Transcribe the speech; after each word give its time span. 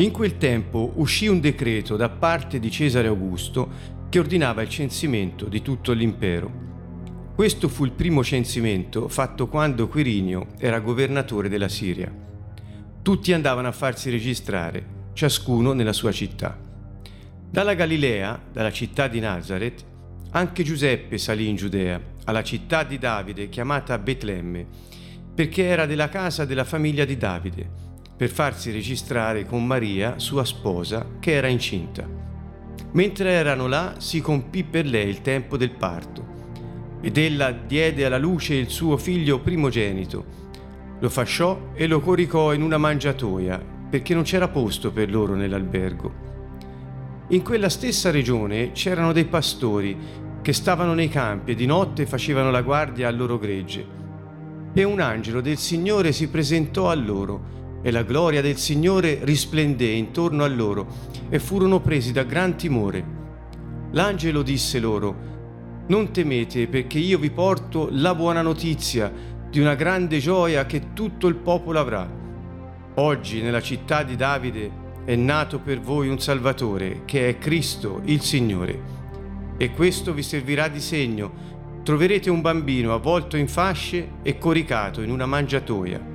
In 0.00 0.12
quel 0.12 0.38
tempo 0.38 0.92
uscì 0.94 1.26
un 1.26 1.40
decreto 1.40 1.94
da 1.94 2.08
parte 2.08 2.58
di 2.58 2.70
Cesare 2.70 3.08
Augusto 3.08 3.68
che 4.08 4.18
ordinava 4.18 4.62
il 4.62 4.70
censimento 4.70 5.44
di 5.44 5.60
tutto 5.60 5.92
l'impero. 5.92 6.50
Questo 7.34 7.68
fu 7.68 7.84
il 7.84 7.92
primo 7.92 8.24
censimento 8.24 9.08
fatto 9.08 9.46
quando 9.46 9.88
Quirinio 9.88 10.46
era 10.56 10.80
governatore 10.80 11.50
della 11.50 11.68
Siria. 11.68 12.10
Tutti 13.02 13.34
andavano 13.34 13.68
a 13.68 13.72
farsi 13.72 14.08
registrare, 14.08 15.10
ciascuno 15.12 15.74
nella 15.74 15.92
sua 15.92 16.12
città. 16.12 16.58
Dalla 17.50 17.74
Galilea, 17.74 18.40
dalla 18.50 18.72
città 18.72 19.06
di 19.06 19.20
Nazareth, 19.20 19.84
anche 20.30 20.62
Giuseppe 20.62 21.18
salì 21.18 21.46
in 21.46 21.56
Giudea, 21.56 22.00
alla 22.24 22.42
città 22.42 22.84
di 22.84 22.96
Davide 22.96 23.50
chiamata 23.50 23.98
Betlemme, 23.98 24.66
perché 25.34 25.64
era 25.64 25.84
della 25.84 26.08
casa 26.08 26.46
della 26.46 26.64
famiglia 26.64 27.04
di 27.04 27.18
Davide, 27.18 27.88
per 28.20 28.28
farsi 28.28 28.70
registrare 28.70 29.46
con 29.46 29.66
Maria, 29.66 30.18
sua 30.18 30.44
sposa, 30.44 31.06
che 31.20 31.32
era 31.32 31.46
incinta. 31.46 32.06
Mentre 32.92 33.30
erano 33.30 33.66
là 33.66 33.94
si 33.96 34.20
compì 34.20 34.62
per 34.62 34.84
lei 34.84 35.08
il 35.08 35.22
tempo 35.22 35.56
del 35.56 35.70
parto, 35.70 36.26
ed 37.00 37.16
ella 37.16 37.50
diede 37.50 38.04
alla 38.04 38.18
luce 38.18 38.56
il 38.56 38.68
suo 38.68 38.98
figlio 38.98 39.40
primogenito. 39.40 40.24
Lo 40.98 41.08
fasciò 41.08 41.70
e 41.72 41.86
lo 41.86 42.00
coricò 42.00 42.52
in 42.52 42.60
una 42.60 42.76
mangiatoia, 42.76 43.58
perché 43.88 44.12
non 44.12 44.24
c'era 44.24 44.48
posto 44.48 44.92
per 44.92 45.10
loro 45.10 45.34
nell'albergo. 45.34 46.12
In 47.28 47.40
quella 47.42 47.70
stessa 47.70 48.10
regione 48.10 48.72
c'erano 48.72 49.12
dei 49.12 49.24
pastori 49.24 49.96
che 50.42 50.52
stavano 50.52 50.92
nei 50.92 51.08
campi 51.08 51.52
e 51.52 51.54
di 51.54 51.64
notte 51.64 52.04
facevano 52.04 52.50
la 52.50 52.60
guardia 52.60 53.08
al 53.08 53.16
loro 53.16 53.38
gregge. 53.38 53.86
E 54.74 54.84
un 54.84 55.00
angelo 55.00 55.40
del 55.40 55.56
Signore 55.56 56.12
si 56.12 56.28
presentò 56.28 56.90
a 56.90 56.94
loro, 56.94 57.56
e 57.82 57.90
la 57.90 58.02
gloria 58.02 58.42
del 58.42 58.56
Signore 58.56 59.20
risplendé 59.22 59.86
intorno 59.86 60.44
a 60.44 60.48
loro, 60.48 60.86
e 61.28 61.38
furono 61.38 61.80
presi 61.80 62.12
da 62.12 62.24
gran 62.24 62.56
timore. 62.56 63.18
L'angelo 63.92 64.42
disse 64.42 64.78
loro, 64.78 65.28
Non 65.86 66.10
temete, 66.12 66.68
perché 66.68 66.98
io 66.98 67.18
vi 67.18 67.30
porto 67.30 67.88
la 67.90 68.14
buona 68.14 68.42
notizia 68.42 69.12
di 69.48 69.58
una 69.58 69.74
grande 69.74 70.18
gioia 70.18 70.66
che 70.66 70.92
tutto 70.92 71.26
il 71.26 71.36
popolo 71.36 71.80
avrà. 71.80 72.08
Oggi 72.94 73.40
nella 73.40 73.62
città 73.62 74.02
di 74.02 74.14
Davide 74.14 74.70
è 75.04 75.16
nato 75.16 75.58
per 75.58 75.80
voi 75.80 76.08
un 76.08 76.20
Salvatore, 76.20 77.02
che 77.04 77.28
è 77.28 77.38
Cristo 77.38 78.00
il 78.04 78.20
Signore. 78.20 78.98
E 79.56 79.72
questo 79.72 80.12
vi 80.12 80.22
servirà 80.22 80.68
di 80.68 80.80
segno. 80.80 81.48
Troverete 81.82 82.30
un 82.30 82.40
bambino 82.40 82.94
avvolto 82.94 83.36
in 83.36 83.48
fasce 83.48 84.12
e 84.22 84.38
coricato 84.38 85.00
in 85.00 85.10
una 85.10 85.26
mangiatoia. 85.26 86.09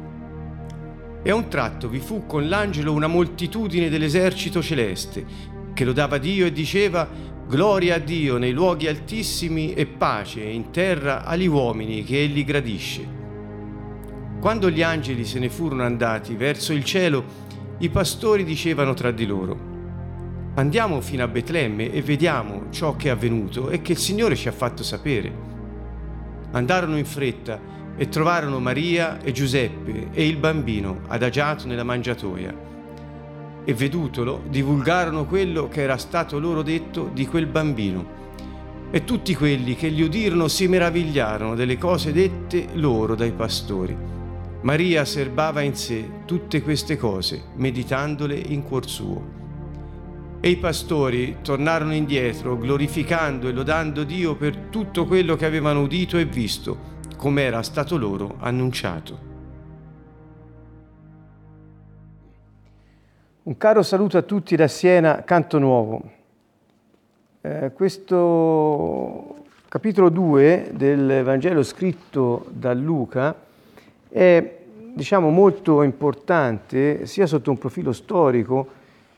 E 1.28 1.32
a 1.32 1.34
un 1.34 1.48
tratto 1.48 1.90
vi 1.90 1.98
fu 1.98 2.28
con 2.28 2.48
l'angelo 2.48 2.94
una 2.94 3.08
moltitudine 3.08 3.90
dell'esercito 3.90 4.62
celeste, 4.62 5.26
che 5.74 5.84
lodava 5.84 6.20
Dio 6.20 6.46
e 6.46 6.52
diceva 6.52 7.10
Gloria 7.48 7.96
a 7.96 7.98
Dio 7.98 8.38
nei 8.38 8.52
luoghi 8.52 8.88
altissimi 8.88 9.74
e 9.74 9.88
pace 9.88 10.44
in 10.44 10.70
terra 10.70 11.26
agli 11.26 11.48
uomini 11.48 12.04
che 12.04 12.22
Egli 12.22 12.46
gradisce. 12.46 13.08
Quando 14.40 14.70
gli 14.70 14.84
angeli 14.84 15.26
se 15.26 15.40
ne 15.40 15.50
furono 15.50 15.82
andati 15.82 16.36
verso 16.36 16.74
il 16.74 16.84
cielo, 16.84 17.24
i 17.80 17.90
pastori 17.90 18.44
dicevano 18.44 18.94
tra 18.94 19.10
di 19.10 19.26
loro, 19.26 19.58
andiamo 20.54 21.02
fino 21.02 21.24
a 21.24 21.28
Betlemme 21.28 21.92
e 21.92 22.04
vediamo 22.04 22.66
ciò 22.70 22.96
che 22.96 23.08
è 23.08 23.12
avvenuto 23.12 23.72
e 23.72 23.82
che 23.82 23.94
il 23.94 23.98
Signore 23.98 24.36
ci 24.36 24.48
ha 24.48 24.52
fatto 24.52 24.84
sapere. 24.84 25.34
Andarono 26.52 27.00
in 27.00 27.06
fretta 27.06 27.60
e 27.98 28.10
trovarono 28.10 28.60
Maria 28.60 29.22
e 29.22 29.32
Giuseppe 29.32 30.10
e 30.12 30.28
il 30.28 30.38
bambino 30.38 31.02
adagiato 31.08 31.68
nella 31.68 31.84
mangiatoia. 31.84 32.54
E 33.64 33.74
vedutolo, 33.74 34.44
divulgarono 34.50 35.26
quello 35.26 35.68
che 35.68 35.82
era 35.82 35.98
stato 35.98 36.38
loro 36.40 36.62
detto 36.62 37.10
di 37.14 37.26
quel 37.26 37.48
bambino. 37.48 38.24
E 38.92 39.04
tutti 39.04 39.34
quelli 39.34 39.76
che 39.76 39.90
gli 39.90 40.02
udirono 40.02 40.48
si 40.48 40.68
meravigliarono 40.68 41.56
delle 41.56 41.78
cose 41.78 42.12
dette 42.12 42.68
loro 42.74 43.16
dai 43.16 43.32
pastori. 43.32 43.98
Maria 44.62 45.06
serbava 45.06 45.62
in 45.62 45.76
sé 45.76 46.10
tutte 46.26 46.62
queste 46.62 46.98
cose, 46.98 47.46
meditandole 47.56 48.36
in 48.36 48.64
cuor 48.64 48.88
suo. 48.88 49.34
E 50.40 50.50
i 50.50 50.58
pastori 50.58 51.38
tornarono 51.42 51.94
indietro, 51.94 52.58
glorificando 52.58 53.48
e 53.48 53.52
lodando 53.52 54.04
Dio 54.04 54.36
per 54.36 54.56
tutto 54.70 55.06
quello 55.06 55.36
che 55.36 55.46
avevano 55.46 55.82
udito 55.82 56.18
e 56.18 56.26
visto, 56.26 56.94
come 57.16 57.44
era 57.44 57.62
stato 57.64 57.98
loro 57.98 58.36
annunciato. 58.40 59.34
Un 63.44 63.58
caro 63.58 63.84
saluto 63.84 64.18
a 64.18 64.24
tutti 64.24 64.56
da 64.56 64.68
Siena, 64.68 65.24
Canto 65.24 65.60
Nuovo. 65.60 66.12
Eh, 67.42 67.72
questo 67.74 69.46
capitolo 69.68 70.10
2 70.10 70.72
del 70.74 71.22
Vangelo 71.24 71.62
scritto 71.62 72.48
da 72.50 72.74
Luca 72.74 73.36
è 74.10 74.58
diciamo, 74.96 75.30
molto 75.30 75.84
importante 75.84 77.06
sia 77.06 77.28
sotto 77.28 77.52
un 77.52 77.58
profilo 77.58 77.92
storico 77.92 78.68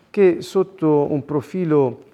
che 0.10 0.42
sotto 0.42 1.12
un 1.12 1.24
profilo 1.24 2.07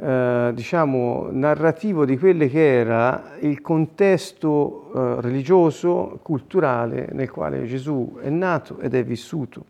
eh, 0.00 0.52
diciamo, 0.54 1.28
narrativo 1.30 2.06
di 2.06 2.16
quello 2.16 2.46
che 2.46 2.78
era 2.78 3.32
il 3.40 3.60
contesto 3.60 4.90
eh, 4.94 5.20
religioso, 5.20 6.20
culturale 6.22 7.10
nel 7.12 7.30
quale 7.30 7.66
Gesù 7.66 8.16
è 8.20 8.30
nato 8.30 8.78
ed 8.80 8.94
è 8.94 9.04
vissuto. 9.04 9.64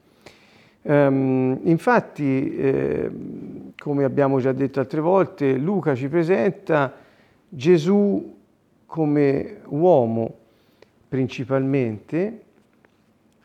Um, 0.82 1.58
infatti, 1.64 2.56
eh, 2.56 3.10
come 3.76 4.04
abbiamo 4.04 4.38
già 4.38 4.52
detto 4.52 4.80
altre 4.80 5.00
volte, 5.00 5.56
Luca 5.56 5.94
ci 5.94 6.08
presenta 6.08 6.94
Gesù 7.48 8.36
come 8.86 9.56
uomo 9.66 10.34
principalmente, 11.08 12.40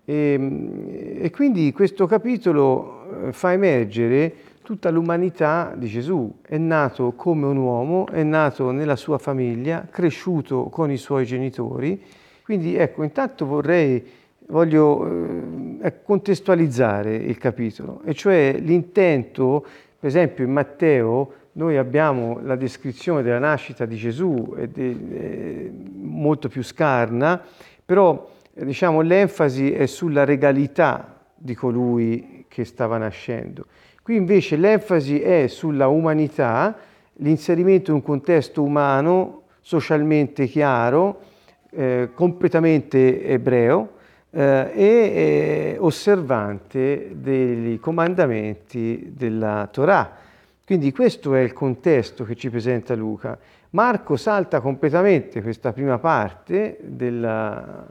e, 0.05 1.17
e 1.19 1.31
quindi 1.31 1.71
questo 1.73 2.05
capitolo 2.05 3.27
eh, 3.27 3.31
fa 3.33 3.51
emergere 3.53 4.33
tutta 4.65 4.89
l'umanità 4.89 5.73
di 5.77 5.87
Gesù. 5.87 6.39
È 6.41 6.57
nato 6.57 7.13
come 7.13 7.45
un 7.45 7.57
uomo, 7.57 8.07
è 8.07 8.23
nato 8.23 8.71
nella 8.71 8.95
sua 8.95 9.19
famiglia, 9.19 9.87
cresciuto 9.89 10.69
con 10.69 10.89
i 10.89 10.97
suoi 10.97 11.25
genitori. 11.25 12.01
Quindi 12.43 12.75
ecco, 12.75 13.03
intanto 13.03 13.45
vorrei, 13.45 14.03
voglio 14.47 15.79
eh, 15.81 16.01
contestualizzare 16.03 17.15
il 17.15 17.37
capitolo, 17.37 18.01
e 18.03 18.13
cioè 18.13 18.57
l'intento, 18.59 19.65
per 19.99 20.09
esempio 20.09 20.43
in 20.43 20.51
Matteo, 20.51 21.33
noi 21.53 21.77
abbiamo 21.77 22.39
la 22.43 22.55
descrizione 22.55 23.21
della 23.21 23.39
nascita 23.39 23.85
di 23.85 23.95
Gesù, 23.95 24.53
è 24.57 24.67
è 24.67 25.71
molto 25.93 26.49
più 26.49 26.63
scarna, 26.63 27.41
però 27.85 28.29
diciamo, 28.51 29.01
l'enfasi 29.01 29.71
è 29.71 29.85
sulla 29.85 30.25
regalità 30.25 31.21
di 31.35 31.53
colui 31.53 32.45
che 32.47 32.65
stava 32.65 32.97
nascendo. 32.97 33.67
Qui 34.05 34.17
invece 34.17 34.55
l'enfasi 34.55 35.19
è 35.19 35.47
sulla 35.47 35.87
umanità, 35.87 36.77
l'inserimento 37.13 37.89
in 37.89 37.95
un 37.95 38.03
contesto 38.03 38.61
umano, 38.61 39.45
socialmente 39.61 40.45
chiaro, 40.45 41.21
eh, 41.71 42.09
completamente 42.13 43.25
ebreo 43.25 43.93
eh, 44.29 44.71
e 44.75 44.85
eh, 44.85 45.77
osservante 45.79 47.13
dei 47.15 47.79
comandamenti 47.79 49.11
della 49.11 49.67
Torah. 49.71 50.17
Quindi 50.63 50.91
questo 50.91 51.33
è 51.33 51.39
il 51.39 51.53
contesto 51.53 52.25
che 52.25 52.35
ci 52.35 52.51
presenta 52.51 52.93
Luca. 52.93 53.35
Marco 53.71 54.17
salta 54.17 54.61
completamente 54.61 55.41
questa 55.41 55.73
prima 55.73 55.97
parte 55.97 56.77
della, 56.79 57.83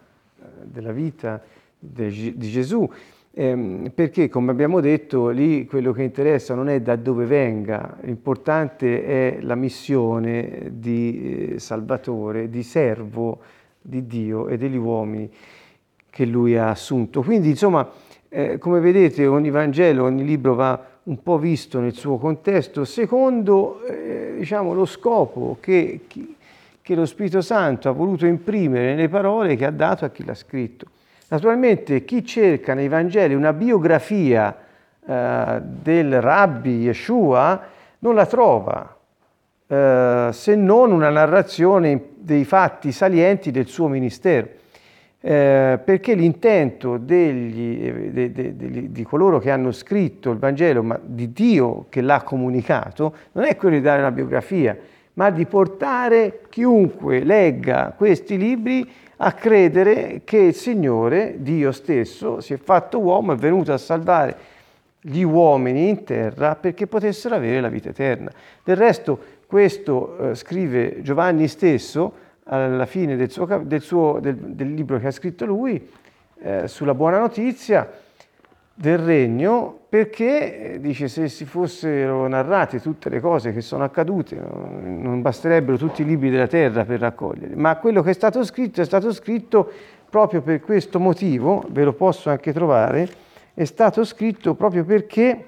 della 0.63 0.93
vita 0.93 1.43
di 1.77 2.37
Gesù, 2.39 2.89
ehm, 3.35 3.91
perché 3.95 4.29
come 4.29 4.53
abbiamo 4.53 4.81
detto 4.81 5.29
lì 5.29 5.67
quello 5.67 5.93
che 5.93 6.03
interessa 6.03 6.55
non 6.55 6.69
è 6.69 6.81
da 6.81 6.97
dove 6.97 7.27
venga, 7.27 7.99
l'importante 8.03 9.05
è 9.05 9.39
la 9.41 9.57
missione 9.57 10.71
di 10.73 11.55
eh, 11.55 11.59
Salvatore, 11.59 12.49
di 12.49 12.63
servo 12.63 13.41
di 13.81 14.07
Dio 14.07 14.49
e 14.49 14.57
degli 14.57 14.77
uomini 14.77 15.31
che 16.09 16.25
lui 16.25 16.57
ha 16.57 16.71
assunto. 16.71 17.23
Quindi 17.23 17.51
insomma, 17.51 17.91
eh, 18.29 18.57
come 18.59 18.81
vedete 18.81 19.27
ogni 19.27 19.51
Vangelo, 19.51 20.05
ogni 20.05 20.25
libro 20.25 20.55
va 20.55 20.93
un 21.05 21.23
po' 21.23 21.37
visto 21.37 21.81
nel 21.81 21.93
suo 21.93 22.17
contesto, 22.17 22.85
secondo 22.85 23.85
eh, 23.85 24.37
diciamo, 24.39 24.73
lo 24.73 24.87
scopo 24.87 25.59
che, 25.61 26.01
che 26.81 26.95
lo 26.95 27.05
Spirito 27.05 27.43
Santo 27.43 27.89
ha 27.89 27.93
voluto 27.93 28.25
imprimere 28.27 28.95
nelle 28.95 29.09
parole 29.09 29.57
che 29.57 29.67
ha 29.67 29.71
dato 29.71 30.05
a 30.05 30.11
chi 30.11 30.25
l'ha 30.25 30.35
scritto. 30.35 30.87
Naturalmente 31.29 32.05
chi 32.05 32.25
cerca 32.25 32.75
nei 32.75 32.89
Vangeli 32.89 33.35
una 33.35 33.53
biografia 33.53 34.57
eh, 35.07 35.61
del 35.63 36.21
rabbi 36.21 36.83
Yeshua 36.83 37.61
non 38.01 38.15
la 38.15 38.27
trova, 38.27 38.97
eh, 39.67 40.29
se 40.31 40.55
non 40.55 40.93
una 40.93 41.09
narrazione 41.09 42.09
dei 42.17 42.45
fatti 42.45 42.93
salienti 42.93 43.51
del 43.51 43.67
suo 43.67 43.89
ministero. 43.89 44.63
eh, 45.27 45.81
perché 45.83 46.13
l'intento 46.13 46.99
degli, 46.99 47.83
eh, 47.83 48.11
de, 48.13 48.31
de, 48.31 48.57
de, 48.57 48.93
di 48.93 49.03
coloro 49.05 49.39
che 49.39 49.51
hanno 49.51 49.73
scritto 49.73 50.31
il 50.31 50.37
Vangelo, 50.37 50.83
ma 50.83 51.01
di 51.03 51.33
Dio 51.33 51.87
che 51.89 52.03
l'ha 52.03 52.21
comunicato, 52.23 53.17
non 53.33 53.47
è 53.47 53.57
quello 53.57 53.77
di 53.77 53.81
dare 53.81 54.01
una 54.01 54.11
biografia, 54.11 54.77
ma 55.15 55.31
di 55.31 55.47
portare 55.47 56.43
chiunque 56.49 57.23
legga 57.23 57.95
questi 57.97 58.37
libri 58.37 58.89
a 59.19 59.33
credere 59.33 60.23
che 60.25 60.39
il 60.39 60.55
Signore, 60.55 61.37
Dio 61.39 61.73
stesso, 61.73 62.41
si 62.41 62.53
è 62.53 62.57
fatto 62.57 62.99
uomo, 63.01 63.33
è 63.33 63.37
venuto 63.37 63.73
a 63.73 63.79
salvare 63.79 64.53
gli 65.01 65.23
uomini 65.23 65.89
in 65.89 66.05
terra 66.05 66.57
perché 66.57 66.87
potessero 66.87 67.35
avere 67.35 67.61
la 67.61 67.69
vita 67.69 67.91
eterna. 67.91 68.31
Del 68.63 68.77
resto, 68.77 69.19
questo 69.47 70.31
eh, 70.31 70.35
scrive 70.35 71.03
Giovanni 71.03 71.47
stesso 71.47 72.23
alla 72.45 72.87
fine 72.87 73.17
del, 73.17 73.31
suo, 73.31 73.47
del, 73.63 73.81
suo, 73.81 74.19
del, 74.21 74.37
del 74.37 74.75
libro 74.75 74.99
che 74.99 75.07
ha 75.07 75.13
scritto 75.13 75.47
lui, 75.47 75.89
eh, 76.41 76.67
sulla 76.69 76.95
buona 76.95 77.19
notizia 77.19 77.89
del 78.75 78.99
regno, 78.99 79.84
perché 79.95 80.73
eh, 80.73 80.81
dice 80.81 81.07
se 81.07 81.29
si 81.29 81.45
fossero 81.45 82.27
narrate 82.27 82.81
tutte 82.81 83.09
le 83.09 83.21
cose 83.21 83.53
che 83.53 83.61
sono 83.61 83.85
accadute, 83.85 84.35
non 84.35 85.23
basterebbero 85.23 85.77
tutti 85.77 86.03
i 86.03 86.05
libri 86.05 86.31
della 86.31 86.49
terra 86.49 86.85
per 86.85 86.99
raccogliere, 86.99 87.55
ma 87.55 87.77
quello 87.77 88.03
che 88.03 88.11
è 88.11 88.13
stato 88.13 88.43
scritto 88.43 88.81
è 88.81 88.85
stato 88.85 89.13
scritto 89.13 89.71
proprio 90.11 90.43
per 90.43 90.59
questo 90.63 90.99
motivo, 90.99 91.65
ve 91.69 91.85
lo 91.85 91.93
posso 91.93 92.29
anche 92.29 92.53
trovare, 92.53 93.09
è 93.55 93.63
stato 93.63 94.03
scritto 94.03 94.55
proprio 94.57 94.85
perché 94.85 95.45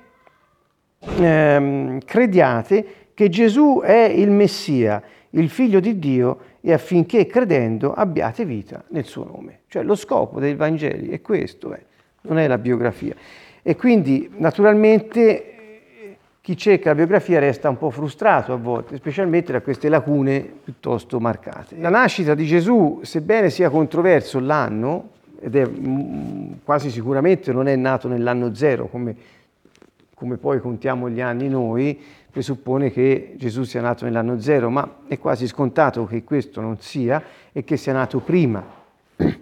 ehm, 1.01 1.99
crediate 2.05 2.87
che 3.15 3.29
Gesù 3.29 3.81
è 3.83 4.05
il 4.05 4.31
Messia, 4.31 5.03
il 5.31 5.51
figlio 5.51 5.81
di 5.81 5.99
Dio 5.99 6.39
e 6.61 6.73
affinché 6.73 7.27
credendo 7.27 7.93
abbiate 7.93 8.45
vita 8.45 8.85
nel 8.91 9.07
suo 9.07 9.25
nome. 9.25 9.63
Cioè 9.67 9.83
lo 9.83 9.97
scopo 9.97 10.39
dei 10.39 10.55
Vangeli 10.55 11.09
è 11.09 11.21
questo, 11.21 11.75
eh, 11.75 11.85
non 12.21 12.39
è 12.39 12.47
la 12.47 12.59
biografia. 12.59 13.17
E 13.69 13.75
quindi 13.75 14.31
naturalmente 14.37 15.55
chi 16.41 16.57
cerca 16.57 16.91
la 16.91 16.95
biografia 16.95 17.41
resta 17.41 17.69
un 17.69 17.77
po' 17.77 17.91
frustrato 17.91 18.53
a 18.53 18.57
volte, 18.57 18.95
specialmente 18.95 19.51
da 19.51 19.61
queste 19.61 19.89
lacune 19.89 20.49
piuttosto 20.63 21.19
marcate. 21.19 21.77
La 21.81 21.89
nascita 21.89 22.37
di 22.37 22.47
Gesù, 22.47 23.01
sebbene 23.03 23.51
sia 23.51 23.69
controverso 23.69 24.39
l'anno, 24.39 25.09
ed 25.41 25.57
è 25.57 25.67
mm, 25.67 26.53
quasi 26.63 26.91
sicuramente 26.91 27.53
non 27.53 27.67
è 27.67 27.75
nato 27.75 28.07
nell'anno 28.07 28.55
zero, 28.55 28.87
come, 28.87 29.17
come 30.15 30.37
poi 30.37 30.61
contiamo 30.61 31.11
gli 31.11 31.21
anni 31.21 31.49
noi, 31.49 32.01
presuppone 32.31 32.93
che 32.93 33.35
Gesù 33.35 33.65
sia 33.65 33.81
nato 33.81 34.05
nell'anno 34.05 34.39
zero, 34.39 34.71
ma 34.71 34.99
è 35.09 35.19
quasi 35.19 35.49
scontato 35.49 36.07
che 36.07 36.23
questo 36.23 36.61
non 36.61 36.79
sia 36.79 37.21
e 37.51 37.65
che 37.65 37.77
sia 37.77 37.95
nato 37.95 38.21
prima. 38.21 38.65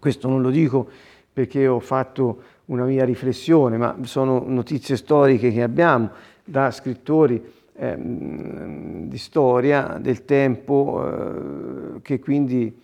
Questo 0.00 0.28
non 0.28 0.40
lo 0.40 0.48
dico 0.48 0.88
perché 1.30 1.66
ho 1.66 1.78
fatto 1.78 2.56
una 2.68 2.84
mia 2.84 3.04
riflessione, 3.04 3.76
ma 3.76 3.96
sono 4.02 4.44
notizie 4.46 4.96
storiche 4.96 5.52
che 5.52 5.62
abbiamo 5.62 6.10
da 6.44 6.70
scrittori 6.70 7.42
eh, 7.74 7.96
di 7.98 9.18
storia 9.18 9.98
del 10.00 10.24
tempo 10.24 11.04
eh, 11.96 12.00
che 12.02 12.18
quindi 12.18 12.74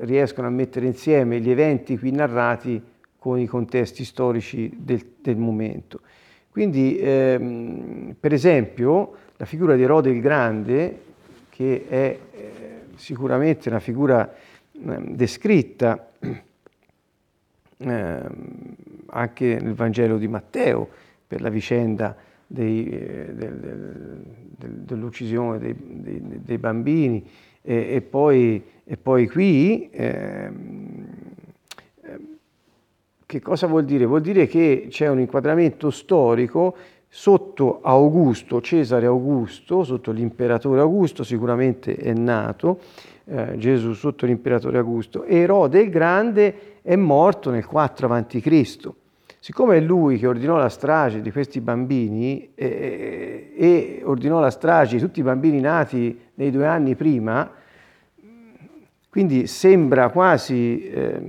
riescono 0.00 0.46
a 0.46 0.50
mettere 0.50 0.86
insieme 0.86 1.40
gli 1.40 1.50
eventi 1.50 1.98
qui 1.98 2.10
narrati 2.10 2.82
con 3.18 3.38
i 3.38 3.46
contesti 3.46 4.04
storici 4.04 4.70
del, 4.76 5.02
del 5.20 5.36
momento. 5.36 6.00
Quindi, 6.50 6.98
ehm, 6.98 8.14
per 8.18 8.32
esempio, 8.32 9.12
la 9.36 9.44
figura 9.44 9.74
di 9.74 9.82
Erode 9.82 10.10
il 10.10 10.20
Grande, 10.20 11.00
che 11.48 11.86
è 11.88 12.18
eh, 12.32 12.52
sicuramente 12.96 13.68
una 13.68 13.80
figura 13.80 14.30
eh, 14.30 14.98
descritta 15.08 16.10
eh, 17.78 18.22
anche 19.06 19.58
nel 19.60 19.74
Vangelo 19.74 20.18
di 20.18 20.28
Matteo 20.28 20.88
per 21.26 21.40
la 21.40 21.48
vicenda 21.48 22.16
dei, 22.46 22.88
eh, 22.88 23.32
del, 23.34 23.54
del, 24.56 24.70
dell'uccisione 24.70 25.58
dei, 25.58 25.74
dei, 25.76 26.22
dei 26.42 26.58
bambini 26.58 27.26
e, 27.62 27.94
e, 27.94 28.00
poi, 28.02 28.62
e, 28.84 28.96
poi, 28.96 29.28
qui 29.28 29.88
ehm, 29.90 31.06
che 33.26 33.40
cosa 33.40 33.66
vuol 33.66 33.84
dire? 33.84 34.04
Vuol 34.04 34.20
dire 34.20 34.46
che 34.46 34.86
c'è 34.90 35.08
un 35.08 35.18
inquadramento 35.18 35.90
storico 35.90 36.76
sotto 37.08 37.80
Augusto, 37.82 38.60
Cesare 38.60 39.06
Augusto, 39.06 39.82
sotto 39.82 40.12
l'imperatore 40.12 40.80
Augusto, 40.80 41.24
sicuramente 41.24 41.96
è 41.96 42.12
nato 42.12 42.80
eh, 43.24 43.56
Gesù 43.56 43.94
sotto 43.94 44.26
l'imperatore 44.26 44.78
Augusto, 44.78 45.24
Erode 45.24 45.80
il 45.80 45.90
Grande 45.90 46.54
è 46.86 46.96
morto 46.96 47.50
nel 47.50 47.64
4 47.64 48.12
a.C. 48.12 48.92
Siccome 49.40 49.78
è 49.78 49.80
lui 49.80 50.18
che 50.18 50.26
ordinò 50.26 50.58
la 50.58 50.68
strage 50.68 51.22
di 51.22 51.32
questi 51.32 51.62
bambini 51.62 52.52
eh, 52.54 53.54
e 53.56 54.02
ordinò 54.04 54.38
la 54.38 54.50
strage 54.50 54.96
di 54.96 55.02
tutti 55.02 55.20
i 55.20 55.22
bambini 55.22 55.60
nati 55.60 56.18
nei 56.34 56.50
due 56.50 56.66
anni 56.66 56.94
prima, 56.94 57.50
quindi 59.08 59.46
sembra 59.46 60.10
quasi 60.10 60.86
eh, 60.86 61.20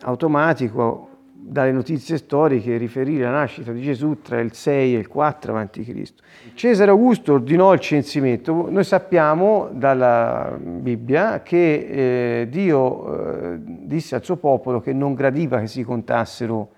automatico 0.00 1.10
dalle 1.54 1.70
notizie 1.70 2.16
storiche 2.16 2.76
riferire 2.76 3.22
la 3.22 3.30
nascita 3.30 3.70
di 3.70 3.80
Gesù 3.80 4.20
tra 4.22 4.40
il 4.40 4.52
6 4.52 4.96
e 4.96 4.98
il 4.98 5.06
4 5.06 5.56
a.C. 5.56 6.12
Cesare 6.54 6.90
Augusto 6.90 7.34
ordinò 7.34 7.72
il 7.72 7.78
censimento. 7.78 8.68
Noi 8.68 8.82
sappiamo 8.82 9.68
dalla 9.72 10.58
Bibbia 10.60 11.42
che 11.42 12.40
eh, 12.40 12.48
Dio 12.48 13.52
eh, 13.52 13.58
disse 13.62 14.16
al 14.16 14.24
suo 14.24 14.34
popolo 14.34 14.80
che 14.80 14.92
non 14.92 15.14
gradiva 15.14 15.60
che 15.60 15.68
si 15.68 15.84
contassero 15.84 16.72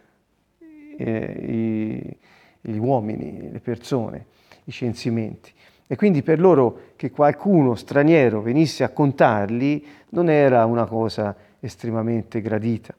eh, 0.99 1.47
i, 1.49 2.17
gli 2.61 2.77
uomini, 2.77 3.49
le 3.51 3.61
persone, 3.61 4.27
i 4.65 4.73
censimenti. 4.73 5.53
E 5.87 5.97
quindi 5.97 6.23
per 6.23 6.39
loro 6.39 6.81
che 6.97 7.11
qualcuno 7.11 7.77
straniero 7.77 8.43
venisse 8.43 8.85
a 8.85 8.91
contarli 8.91 9.83
non 10.11 10.29
era 10.29 10.67
una 10.67 10.85
cosa 10.85 11.35
estremamente 11.61 12.43
gradita. 12.43 12.95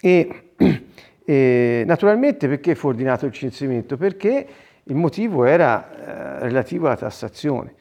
E, 0.00 0.52
e 1.24 1.84
naturalmente 1.86 2.48
perché 2.48 2.74
fu 2.74 2.88
ordinato 2.88 3.26
il 3.26 3.32
censimento? 3.32 3.96
Perché 3.96 4.46
il 4.84 4.94
motivo 4.94 5.44
era 5.44 6.38
eh, 6.38 6.38
relativo 6.40 6.86
alla 6.86 6.96
tassazione. 6.96 7.74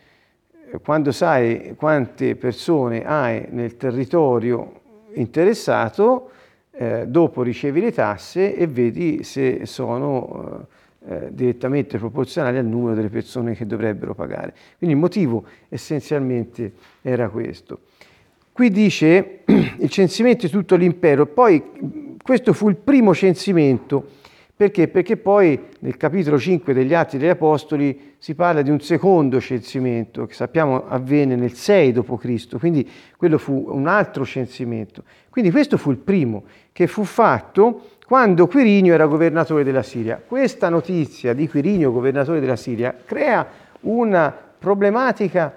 Quando 0.84 1.14
sai 1.14 1.76
quante 1.78 2.36
persone 2.36 3.06
hai 3.06 3.48
nel 3.52 3.78
territorio 3.78 4.82
interessato, 5.14 6.32
eh, 6.72 7.06
dopo 7.08 7.42
ricevi 7.42 7.80
le 7.80 7.94
tasse 7.94 8.54
e 8.54 8.68
vedi 8.68 9.24
se 9.24 9.66
sono 9.66 10.68
eh, 11.08 11.14
eh 11.14 11.34
direttamente 11.34 11.98
proporzionali 11.98 12.58
al 12.58 12.66
numero 12.66 12.96
delle 12.96 13.10
persone 13.10 13.56
che 13.56 13.66
dovrebbero 13.66 14.14
pagare. 14.14 14.54
Quindi 14.78 14.96
il 14.96 15.02
motivo 15.02 15.46
essenzialmente 15.70 16.74
era 17.02 17.30
questo. 17.30 17.80
Qui 18.58 18.72
dice 18.72 19.42
il 19.78 19.88
censimento 19.88 20.48
di 20.48 20.52
tutto 20.52 20.76
l'impero, 20.76 21.28
poi 21.28 22.16
questo 22.24 22.54
fu 22.54 22.70
il 22.70 22.76
primo 22.76 23.14
censimento, 23.14 24.04
perché? 24.56 24.88
Perché 24.88 25.16
poi 25.16 25.66
nel 25.82 25.96
capitolo 25.96 26.40
5 26.40 26.74
degli 26.74 26.96
Atti 26.96 27.20
degli 27.20 27.30
Apostoli 27.30 28.16
si 28.18 28.34
parla 28.34 28.64
di 28.64 28.72
un 28.72 28.80
secondo 28.80 29.40
censimento, 29.40 30.26
che 30.26 30.34
sappiamo 30.34 30.88
avvenne 30.88 31.36
nel 31.36 31.54
6 31.54 31.92
d.C., 31.92 32.58
quindi 32.58 32.90
quello 33.16 33.38
fu 33.38 33.68
un 33.70 33.86
altro 33.86 34.26
censimento. 34.26 35.04
Quindi 35.30 35.52
questo 35.52 35.78
fu 35.78 35.92
il 35.92 35.98
primo, 35.98 36.46
che 36.72 36.88
fu 36.88 37.04
fatto 37.04 37.90
quando 38.08 38.48
Quirinio 38.48 38.92
era 38.92 39.06
governatore 39.06 39.64
della 39.64 39.84
Siria. 39.84 40.20
Questa 40.26 40.68
notizia 40.70 41.34
di 41.34 41.48
Quirinio, 41.48 41.92
governatore 41.92 42.40
della 42.40 42.56
Siria, 42.56 42.96
crea 43.06 43.48
una 43.82 44.32
problematica 44.32 45.54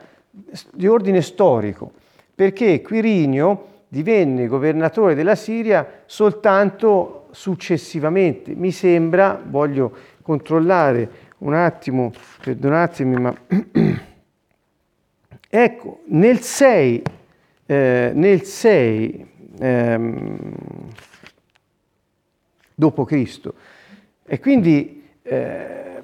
di 0.74 0.86
ordine 0.86 1.22
storico 1.22 1.92
perché 2.40 2.80
Quirinio 2.80 3.82
divenne 3.88 4.46
governatore 4.46 5.14
della 5.14 5.34
Siria 5.34 6.04
soltanto 6.06 7.26
successivamente. 7.32 8.54
Mi 8.54 8.70
sembra, 8.70 9.38
voglio 9.46 9.94
controllare 10.22 11.10
un 11.40 11.52
attimo, 11.52 12.10
perdonatemi, 12.42 13.20
ma 13.20 13.36
ecco, 15.50 16.00
nel 16.06 16.38
6, 16.40 17.02
eh, 17.66 18.10
nel 18.14 18.42
6 18.42 19.26
ehm, 19.58 20.50
dopo 22.74 23.04
Cristo. 23.04 23.52
E 24.24 24.40
quindi 24.40 25.10
eh, 25.20 26.00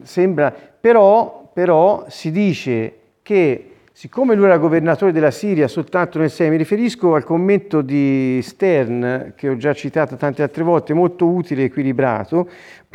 sembra, 0.00 0.50
però, 0.50 1.50
però 1.52 2.06
si 2.08 2.30
dice 2.30 2.98
che 3.20 3.72
Siccome 3.98 4.36
lui 4.36 4.44
era 4.44 4.58
governatore 4.58 5.10
della 5.10 5.32
Siria 5.32 5.66
soltanto 5.66 6.20
nel 6.20 6.30
6, 6.30 6.50
mi 6.50 6.56
riferisco 6.56 7.16
al 7.16 7.24
commento 7.24 7.82
di 7.82 8.38
Stern, 8.44 9.32
che 9.34 9.48
ho 9.48 9.56
già 9.56 9.72
citato 9.72 10.14
tante 10.14 10.40
altre 10.40 10.62
volte, 10.62 10.94
molto 10.94 11.26
utile 11.26 11.62
e 11.62 11.64
equilibrato, 11.64 12.48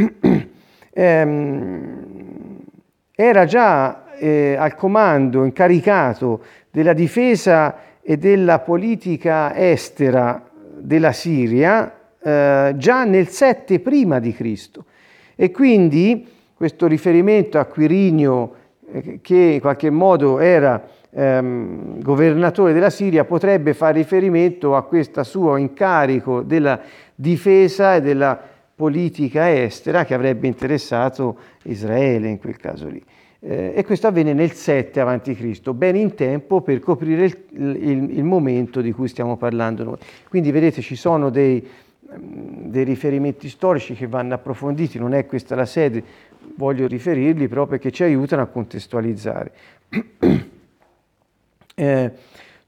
ehm, 0.94 2.06
era 3.14 3.44
già 3.44 4.14
eh, 4.16 4.56
al 4.58 4.76
comando, 4.76 5.44
incaricato 5.44 6.42
della 6.72 6.94
difesa 6.94 7.80
e 8.02 8.16
della 8.16 8.60
politica 8.60 9.54
estera 9.58 10.50
della 10.78 11.12
Siria 11.12 12.00
eh, 12.18 12.76
già 12.78 13.04
nel 13.04 13.28
7 13.28 13.82
prima 13.82 14.20
di 14.20 14.32
Cristo. 14.32 14.86
E 15.36 15.52
quindi 15.52 16.26
questo 16.56 16.88
riferimento 16.88 17.60
a 17.60 17.66
Quirinio, 17.66 18.56
che 19.22 19.36
in 19.36 19.60
qualche 19.60 19.90
modo 19.90 20.40
era 20.40 20.82
ehm, 21.10 22.02
governatore 22.02 22.74
della 22.74 22.90
Siria, 22.90 23.26
potrebbe 23.26 23.74
fare 23.74 23.94
riferimento 23.94 24.76
a 24.76 24.84
questo 24.84 25.24
suo 25.24 25.58
incarico 25.58 26.42
della 26.42 26.80
difesa 27.16 27.96
e 27.96 28.02
della 28.02 28.40
politica 28.76 29.52
estera 29.52 30.04
che 30.04 30.14
avrebbe 30.14 30.48
interessato 30.48 31.38
Israele 31.64 32.28
in 32.28 32.40
quel 32.40 32.58
caso 32.58 32.88
lì. 32.88 33.04
Eh, 33.40 33.74
e 33.76 33.84
questo 33.84 34.08
avvenne 34.08 34.34
nel 34.34 34.54
7 34.54 35.00
a.C., 35.02 35.72
ben 35.72 35.96
in 35.96 36.16
tempo 36.16 36.62
per 36.62 36.80
coprire 36.80 37.26
il, 37.26 37.38
il, 37.52 38.18
il, 38.18 38.24
momento 38.24 38.82
di 38.82 38.92
cui 38.94 39.08
stiamo 39.10 39.36
parlando 39.36 39.84
noi. 39.84 39.98
Quindi 40.30 40.50
vedete 40.52 40.82
ci 40.82 40.96
sono 40.96 41.30
dei, 41.30 41.66
dei 42.00 42.84
riferimenti 42.84 43.50
storici 43.50 43.96
che 43.96 44.08
vanno 44.08 44.34
approfonditi, 44.34 44.98
non 44.98 45.14
è 45.14 45.26
questa 45.26 45.56
la 45.56 45.66
sede, 45.66 46.04
voglio 46.56 46.88
riferirli 46.88 47.48
proprio 47.48 47.78
perché 47.78 47.92
ci 47.92 48.04
aiutano 48.04 48.42
a 48.42 48.48
contestualizzare. 48.48 49.52
Eh, 51.76 52.12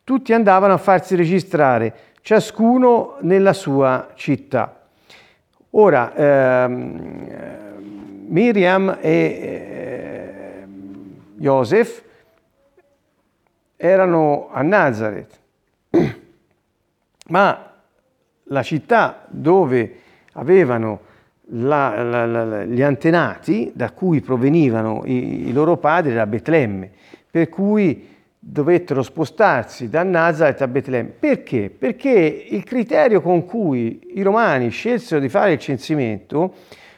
tutti 0.03 0.33
andavano 0.33 0.73
a 0.73 0.79
farsi 0.79 1.15
registrare, 1.15 1.93
ciascuno 2.21 3.17
nella 3.21 3.53
sua 3.53 4.13
città. 4.15 4.87
Ora, 5.69 6.11
ehm, 6.15 8.25
Miriam 8.27 8.97
e 8.99 9.11
eh, 9.11 10.65
Joseph 11.35 12.01
erano 13.75 14.49
a 14.51 14.63
Nazareth, 14.63 15.39
ma 17.29 17.71
la 18.43 18.63
città 18.63 19.25
dove 19.27 19.99
avevano 20.33 21.13
la, 21.49 22.01
la, 22.03 22.25
la, 22.25 22.63
gli 22.65 22.81
antenati 22.81 23.71
da 23.73 23.91
cui 23.91 24.21
provenivano 24.21 25.03
i, 25.05 25.47
i 25.47 25.53
loro 25.53 25.77
padri 25.77 26.11
era 26.11 26.25
Betlemme, 26.25 26.89
per 27.29 27.49
cui 27.49 28.13
dovettero 28.39 29.01
spostarsi 29.01 29.89
da 29.89 30.03
Nazareth 30.03 30.61
a 30.61 30.67
Betlemme. 30.67 31.09
Perché? 31.09 31.69
Perché 31.75 32.45
il 32.49 32.63
criterio 32.63 33.21
con 33.21 33.45
cui 33.45 34.11
i 34.13 34.21
romani 34.21 34.69
scelsero 34.69 35.19
di 35.19 35.29
fare 35.29 35.53
il 35.53 35.59
censimento 35.59 36.53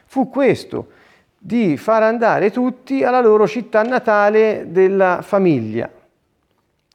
fu 0.05 0.29
questo, 0.29 0.89
di 1.37 1.77
far 1.77 2.03
andare 2.03 2.51
tutti 2.51 3.03
alla 3.03 3.21
loro 3.21 3.47
città 3.47 3.81
natale 3.83 4.65
della 4.69 5.19
famiglia. 5.21 5.89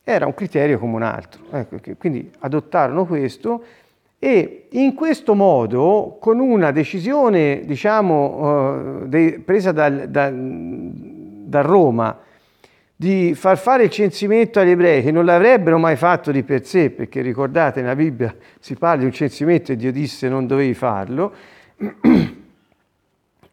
Era 0.04 0.26
un 0.26 0.35
criterio 0.35 0.78
come 0.78 0.97
un 0.97 1.02
altro. 1.02 1.44
Ecco, 1.50 1.76
quindi 1.97 2.30
adottarono 2.40 3.06
questo 3.06 3.64
e 4.24 4.66
in 4.70 4.94
questo 4.94 5.34
modo, 5.34 6.16
con 6.20 6.38
una 6.38 6.70
decisione 6.70 7.62
diciamo, 7.64 9.00
de- 9.06 9.42
presa 9.44 9.72
dal, 9.72 10.06
da, 10.08 10.30
da 10.32 11.60
Roma, 11.60 12.16
di 12.94 13.34
far 13.34 13.58
fare 13.58 13.82
il 13.82 13.90
censimento 13.90 14.60
agli 14.60 14.70
ebrei 14.70 15.02
che 15.02 15.10
non 15.10 15.24
l'avrebbero 15.24 15.76
mai 15.76 15.96
fatto 15.96 16.30
di 16.30 16.44
per 16.44 16.64
sé, 16.64 16.90
perché 16.90 17.20
ricordate 17.20 17.80
nella 17.80 17.96
Bibbia 17.96 18.32
si 18.60 18.76
parla 18.76 19.00
di 19.00 19.06
un 19.06 19.12
censimento 19.12 19.72
e 19.72 19.76
Dio 19.76 19.90
disse 19.90 20.28
non 20.28 20.46
dovevi 20.46 20.74
farlo, 20.74 21.32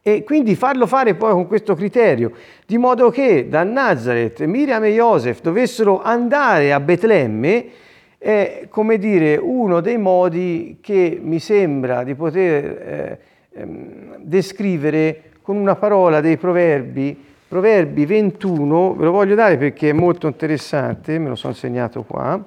e 0.02 0.22
quindi 0.22 0.54
farlo 0.54 0.86
fare 0.86 1.16
poi 1.16 1.32
con 1.32 1.48
questo 1.48 1.74
criterio, 1.74 2.30
di 2.64 2.78
modo 2.78 3.10
che 3.10 3.48
da 3.48 3.64
Nazareth 3.64 4.44
Miriam 4.44 4.84
e 4.84 4.92
Joseph 4.92 5.40
dovessero 5.40 6.00
andare 6.00 6.72
a 6.72 6.78
Betlemme, 6.78 7.88
è 8.22 8.66
come 8.68 8.98
dire 8.98 9.36
uno 9.36 9.80
dei 9.80 9.96
modi 9.96 10.76
che 10.82 11.18
mi 11.22 11.38
sembra 11.38 12.04
di 12.04 12.14
poter 12.14 12.64
eh, 12.64 13.18
ehm, 13.52 14.16
descrivere 14.18 15.30
con 15.40 15.56
una 15.56 15.74
parola 15.74 16.20
dei 16.20 16.36
proverbi. 16.36 17.28
Proverbi 17.48 18.04
21, 18.04 18.94
ve 18.94 19.04
lo 19.04 19.10
voglio 19.10 19.34
dare 19.34 19.56
perché 19.56 19.88
è 19.88 19.94
molto 19.94 20.26
interessante, 20.26 21.18
me 21.18 21.30
lo 21.30 21.34
sono 21.34 21.54
segnato 21.54 22.02
qua, 22.02 22.44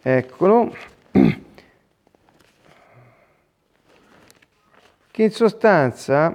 eccolo, 0.00 0.72
che 5.10 5.22
in 5.22 5.30
sostanza 5.32 6.34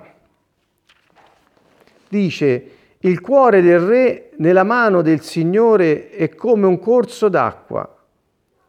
dice 2.10 2.72
il 3.00 3.22
cuore 3.22 3.62
del 3.62 3.80
re 3.80 4.32
nella 4.38 4.64
mano 4.64 5.02
del 5.02 5.22
Signore 5.22 6.10
è 6.10 6.36
come 6.36 6.68
un 6.68 6.78
corso 6.80 7.30
d'acqua, 7.30 7.97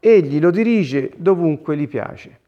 egli 0.00 0.40
lo 0.40 0.50
dirige 0.50 1.12
dovunque 1.16 1.76
gli 1.76 1.88
piace. 1.88 2.38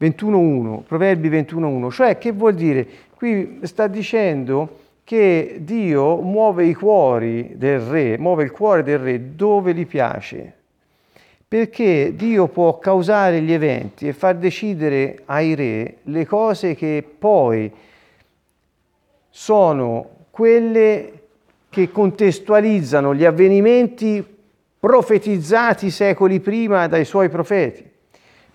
21.1, 0.00 0.82
Proverbi 0.82 1.30
21.1, 1.30 1.90
cioè 1.90 2.18
che 2.18 2.32
vuol 2.32 2.54
dire? 2.54 2.86
Qui 3.14 3.60
sta 3.62 3.86
dicendo 3.86 4.80
che 5.04 5.58
Dio 5.60 6.16
muove 6.16 6.66
i 6.66 6.74
cuori 6.74 7.52
del 7.56 7.80
re, 7.80 8.18
muove 8.18 8.44
il 8.44 8.50
cuore 8.50 8.82
del 8.82 8.98
re 8.98 9.34
dove 9.34 9.74
gli 9.74 9.86
piace, 9.86 10.52
perché 11.46 12.14
Dio 12.14 12.48
può 12.48 12.78
causare 12.78 13.40
gli 13.40 13.52
eventi 13.52 14.08
e 14.08 14.12
far 14.12 14.36
decidere 14.36 15.22
ai 15.26 15.54
re 15.54 15.98
le 16.02 16.26
cose 16.26 16.74
che 16.74 17.04
poi 17.18 17.70
sono 19.28 20.08
quelle 20.30 21.12
che 21.70 21.90
contestualizzano 21.90 23.14
gli 23.14 23.24
avvenimenti 23.24 24.33
profetizzati 24.84 25.88
secoli 25.90 26.40
prima 26.40 26.88
dai 26.88 27.06
suoi 27.06 27.30
profeti. 27.30 27.90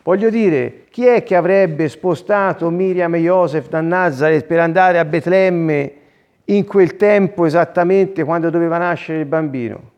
Voglio 0.03 0.29
dire, 0.29 0.83
chi 0.91 1.07
è 1.07 1.23
che 1.23 1.35
avrebbe 1.35 1.89
spostato 1.89 2.69
Miriam 2.69 3.15
e 3.15 3.21
Joseph 3.21 3.67
da 3.67 3.81
Nazareth 3.81 4.45
per 4.45 4.59
andare 4.59 4.99
a 4.99 5.05
Betlemme 5.05 5.93
in 6.45 6.67
quel 6.67 6.97
tempo 6.97 7.45
esattamente 7.45 8.23
quando 8.23 8.51
doveva 8.51 8.77
nascere 8.77 9.21
il 9.21 9.25
bambino. 9.25 9.91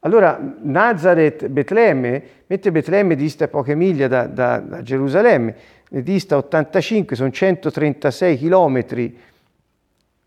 Allora 0.00 0.38
Nazareth, 0.60 1.48
Betlemme, 1.48 2.22
mentre 2.46 2.72
Betlemme 2.72 3.16
dista 3.16 3.48
poche 3.48 3.74
miglia 3.74 4.06
da, 4.06 4.26
da, 4.26 4.58
da 4.58 4.82
Gerusalemme, 4.82 5.54
ne 5.88 6.02
dista 6.02 6.36
85, 6.36 7.16
sono 7.16 7.30
136 7.30 8.36
chilometri, 8.36 9.18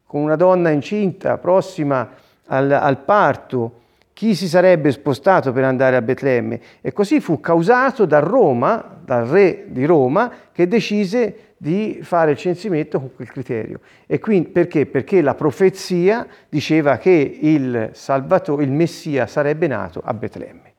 con 0.03 0.21
una 0.21 0.35
donna 0.35 0.71
incinta 0.71 1.37
prossima 1.37 2.09
al, 2.47 2.71
al 2.71 2.97
parto, 3.03 3.83
chi 4.15 4.33
si 4.33 4.47
sarebbe 4.47 4.93
spostato 4.93 5.51
per 5.51 5.65
andare 5.65 5.97
a 5.97 6.01
Betlemme? 6.01 6.61
E 6.79 6.93
così 6.93 7.19
fu 7.19 7.41
causato 7.41 8.05
da 8.05 8.19
Roma, 8.19 9.01
dal 9.03 9.25
re 9.25 9.65
di 9.67 9.83
Roma, 9.83 10.31
che 10.53 10.69
decise 10.69 11.55
di 11.57 11.99
fare 12.01 12.31
il 12.31 12.37
censimento 12.37 12.97
con 12.97 13.13
quel 13.13 13.29
criterio. 13.29 13.81
E 14.07 14.19
quindi 14.19 14.47
perché? 14.47 14.85
Perché 14.85 15.21
la 15.21 15.35
profezia 15.35 16.25
diceva 16.47 16.95
che 16.95 17.39
il 17.41 17.89
Salvatore, 17.91 18.63
il 18.63 18.71
Messia 18.71 19.27
sarebbe 19.27 19.67
nato 19.67 20.01
a 20.01 20.13
Betlemme. 20.13 20.73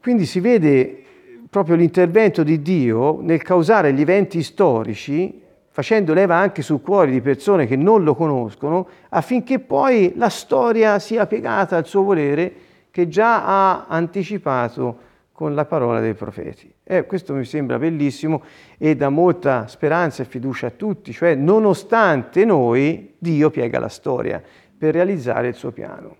Quindi 0.00 0.24
si 0.24 0.38
vede 0.38 1.02
proprio 1.50 1.74
l'intervento 1.74 2.44
di 2.44 2.62
Dio 2.62 3.20
nel 3.20 3.42
causare 3.42 3.92
gli 3.92 4.02
eventi 4.02 4.40
storici, 4.44 5.42
facendo 5.68 6.14
leva 6.14 6.36
anche 6.36 6.62
sul 6.62 6.80
cuore 6.80 7.10
di 7.10 7.20
persone 7.20 7.66
che 7.66 7.74
non 7.74 8.04
lo 8.04 8.14
conoscono, 8.14 8.86
affinché 9.08 9.58
poi 9.58 10.12
la 10.14 10.28
storia 10.28 11.00
sia 11.00 11.26
piegata 11.26 11.76
al 11.76 11.84
suo 11.84 12.04
volere 12.04 12.66
che 12.98 13.06
già 13.06 13.44
ha 13.44 13.86
anticipato 13.86 15.06
con 15.30 15.54
la 15.54 15.66
parola 15.66 16.00
dei 16.00 16.14
profeti. 16.14 16.68
E 16.82 17.06
questo 17.06 17.32
mi 17.32 17.44
sembra 17.44 17.78
bellissimo 17.78 18.42
e 18.76 18.96
dà 18.96 19.08
molta 19.08 19.68
speranza 19.68 20.24
e 20.24 20.26
fiducia 20.26 20.66
a 20.66 20.70
tutti, 20.70 21.12
cioè 21.12 21.36
nonostante 21.36 22.44
noi, 22.44 23.14
Dio 23.16 23.50
piega 23.50 23.78
la 23.78 23.88
storia 23.88 24.42
per 24.76 24.94
realizzare 24.94 25.46
il 25.46 25.54
suo 25.54 25.70
piano. 25.70 26.16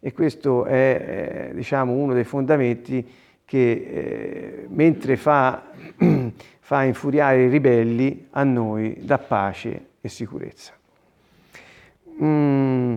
E 0.00 0.12
questo 0.12 0.64
è, 0.64 1.52
diciamo, 1.54 1.92
uno 1.92 2.12
dei 2.12 2.24
fondamenti 2.24 3.08
che 3.44 3.70
eh, 3.70 4.66
mentre 4.68 5.16
fa, 5.16 5.62
fa 6.58 6.82
infuriare 6.82 7.44
i 7.44 7.48
ribelli, 7.48 8.26
a 8.30 8.42
noi 8.42 8.98
dà 9.00 9.18
pace 9.18 9.90
e 10.00 10.08
sicurezza. 10.08 10.72
Mm. 12.20 12.96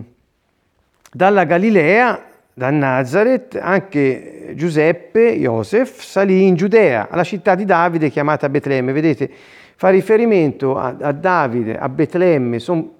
Dalla 1.12 1.44
Galilea 1.44 2.29
da 2.60 2.68
Nazareth 2.68 3.58
anche 3.58 4.52
Giuseppe, 4.54 5.34
Joseph, 5.38 6.02
salì 6.02 6.46
in 6.46 6.56
Giudea, 6.56 7.08
alla 7.08 7.24
città 7.24 7.54
di 7.54 7.64
Davide 7.64 8.10
chiamata 8.10 8.50
Betlemme. 8.50 8.92
Vedete, 8.92 9.30
fa 9.76 9.88
riferimento 9.88 10.76
a, 10.76 10.94
a 11.00 11.12
Davide, 11.12 11.78
a 11.78 11.88
Betlemme, 11.88 12.58
son, 12.58 12.90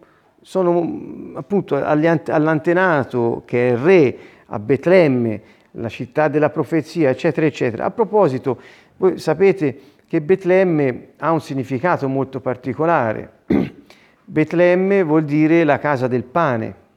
sono 0.41 1.33
appunto 1.35 1.77
all'antenato 1.77 3.43
che 3.45 3.73
è 3.73 3.77
re 3.77 4.17
a 4.47 4.59
Betlemme, 4.59 5.43
la 5.73 5.91
città 5.91 6.29
della 6.29 6.49
profezia, 6.49 7.11
eccetera, 7.11 7.45
eccetera. 7.45 7.85
A 7.85 7.91
proposito, 7.91 8.59
voi 8.97 9.19
sapete 9.19 9.79
che 10.09 10.23
Betlemme 10.23 11.09
ha 11.19 11.33
un 11.33 11.43
significato 11.43 12.09
molto 12.09 12.41
particolare. 12.41 13.31
Betlemme 14.25 15.03
vuol 15.03 15.25
dire 15.25 15.65
la 15.65 15.79
casa 15.79 16.09
del 16.09 16.25
pane. 16.25 16.89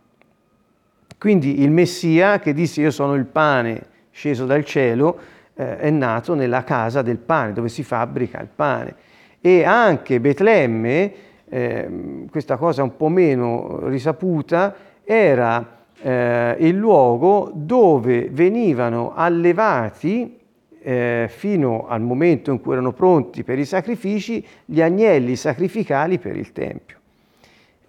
Quindi 1.23 1.61
il 1.61 1.71
Messia 1.71 2.39
che 2.39 2.51
disse 2.51 2.81
io 2.81 2.91
sono 2.91 3.13
il 3.13 3.23
pane 3.23 3.81
sceso 4.11 4.45
dal 4.45 4.65
cielo, 4.65 5.17
eh, 5.53 5.77
è 5.77 5.89
nato 5.89 6.33
nella 6.33 6.65
casa 6.65 7.01
del 7.01 7.15
pane, 7.15 7.53
dove 7.53 7.69
si 7.69 7.81
fabbrica 7.81 8.41
il 8.41 8.49
pane. 8.53 8.93
E 9.39 9.63
anche 9.63 10.19
Betlemme, 10.19 11.13
eh, 11.47 12.25
questa 12.29 12.57
cosa 12.57 12.83
un 12.83 12.97
po' 12.97 13.07
meno 13.07 13.87
risaputa, 13.87 14.75
era 15.05 15.85
eh, 16.01 16.57
il 16.59 16.75
luogo 16.75 17.51
dove 17.53 18.27
venivano 18.29 19.13
allevati 19.15 20.37
eh, 20.81 21.27
fino 21.29 21.87
al 21.87 22.01
momento 22.01 22.51
in 22.51 22.59
cui 22.59 22.73
erano 22.73 22.91
pronti 22.91 23.45
per 23.45 23.59
i 23.59 23.65
sacrifici 23.65 24.45
gli 24.65 24.81
agnelli 24.81 25.37
sacrificali 25.37 26.19
per 26.19 26.35
il 26.35 26.51
Tempio. 26.51 26.97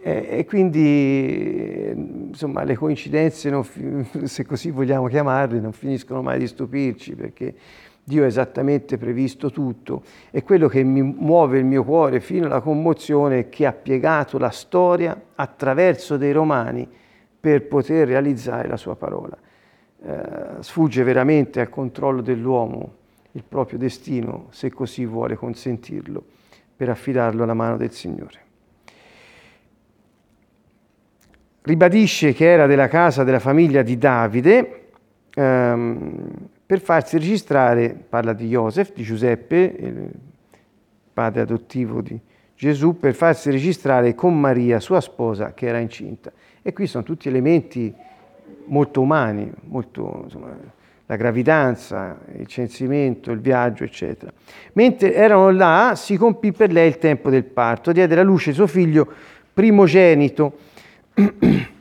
E 0.07 0.45
quindi 0.47 1.91
insomma, 2.29 2.63
le 2.63 2.77
coincidenze, 2.77 3.51
se 4.25 4.45
così 4.45 4.71
vogliamo 4.71 5.07
chiamarle, 5.07 5.59
non 5.61 5.73
finiscono 5.73 6.21
mai 6.21 6.39
di 6.39 6.47
stupirci 6.47 7.15
perché 7.15 7.55
Dio 8.05 8.25
ha 8.25 8.27
esattamente 8.27 8.99
previsto 8.99 9.51
tutto 9.51 10.03
e 10.31 10.43
quello 10.43 10.69
che 10.69 10.83
mi 10.83 11.01
muove 11.01 11.57
il 11.57 11.65
mio 11.65 11.85
cuore 11.85 12.21
fino 12.21 12.45
alla 12.45 12.61
commozione 12.61 13.39
è 13.39 13.49
che 13.49 13.65
ha 13.65 13.73
piegato 13.73 14.37
la 14.37 14.51
storia 14.51 15.19
attraverso 15.37 16.19
dei 16.19 16.33
romani 16.33 16.87
per 17.41 17.67
poter 17.67 18.07
realizzare 18.07 18.69
la 18.69 18.77
sua 18.77 18.97
parola. 18.97 19.39
Eh, 20.03 20.23
sfugge 20.61 21.03
veramente 21.03 21.61
al 21.61 21.71
controllo 21.71 22.21
dell'uomo 22.21 22.97
il 23.33 23.43
proprio 23.43 23.79
destino, 23.79 24.49
se 24.51 24.71
così 24.71 25.07
vuole 25.07 25.35
consentirlo, 25.35 26.23
per 26.77 26.91
affidarlo 26.91 27.43
alla 27.43 27.55
mano 27.55 27.79
del 27.79 27.93
Signore. 27.93 28.44
Ribadisce 31.67 32.35
che 32.35 32.45
era 32.45 32.67
della 32.67 32.89
casa 32.89 33.25
della 33.25 33.39
famiglia 33.39 33.81
di 33.81 33.97
Davide 33.97 34.89
ehm, 35.35 36.29
per 36.67 36.79
farsi 36.79 37.17
registrare, 37.17 37.97
parla 38.07 38.35
di 38.35 38.49
Joseph, 38.49 38.93
di 38.93 39.03
Giuseppe, 39.03 39.75
il 39.79 40.11
padre 41.11 41.41
adottivo 41.41 42.03
di 42.03 42.21
Gesù, 42.55 42.99
per 42.99 43.15
farsi 43.15 43.51
registrare 43.51 44.15
con 44.15 44.39
Maria, 44.39 44.79
sua 44.79 45.01
sposa, 45.01 45.55
che 45.55 45.67
era 45.67 45.79
incinta. 45.79 46.31
E 46.61 46.75
qui 46.75 46.87
sono 46.87 47.03
tutti 47.03 47.29
elementi 47.29 47.95
molto 48.67 49.01
umani, 49.01 49.51
molto, 49.69 50.21
insomma, 50.25 50.55
la 51.07 51.17
gravidanza, 51.17 52.19
il 52.37 52.47
censimento, 52.47 53.31
il 53.31 53.41
viaggio, 53.41 53.85
eccetera. 53.85 54.31
Mentre 54.75 55.15
erano 55.15 55.49
là, 55.49 55.95
si 55.97 56.19
compì 56.19 56.53
per 56.53 56.71
lei 56.71 56.89
il 56.89 56.99
tempo 56.99 57.31
del 57.31 57.45
parto, 57.45 57.91
diede 57.91 58.13
alla 58.13 58.23
luce 58.23 58.53
suo 58.53 58.67
figlio 58.67 59.11
primogenito, 59.55 60.73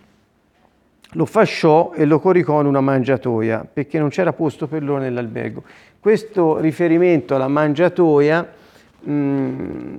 lo 1.16 1.26
fasciò 1.26 1.92
e 1.94 2.06
lo 2.06 2.20
coricò 2.20 2.60
in 2.62 2.68
una 2.68 2.82
mangiatoia 2.82 3.68
perché 3.72 4.00
non 4.00 4.10
c'era 4.10 4.34
posto 4.34 4.68
per 4.68 4.84
loro 4.84 5.02
nell'albergo. 5.02 5.64
Questo 6.00 6.60
riferimento 6.60 7.36
alla 7.36 7.48
mangiatoia 7.48 8.48
mh, 9.02 9.12
mm, 9.12 9.96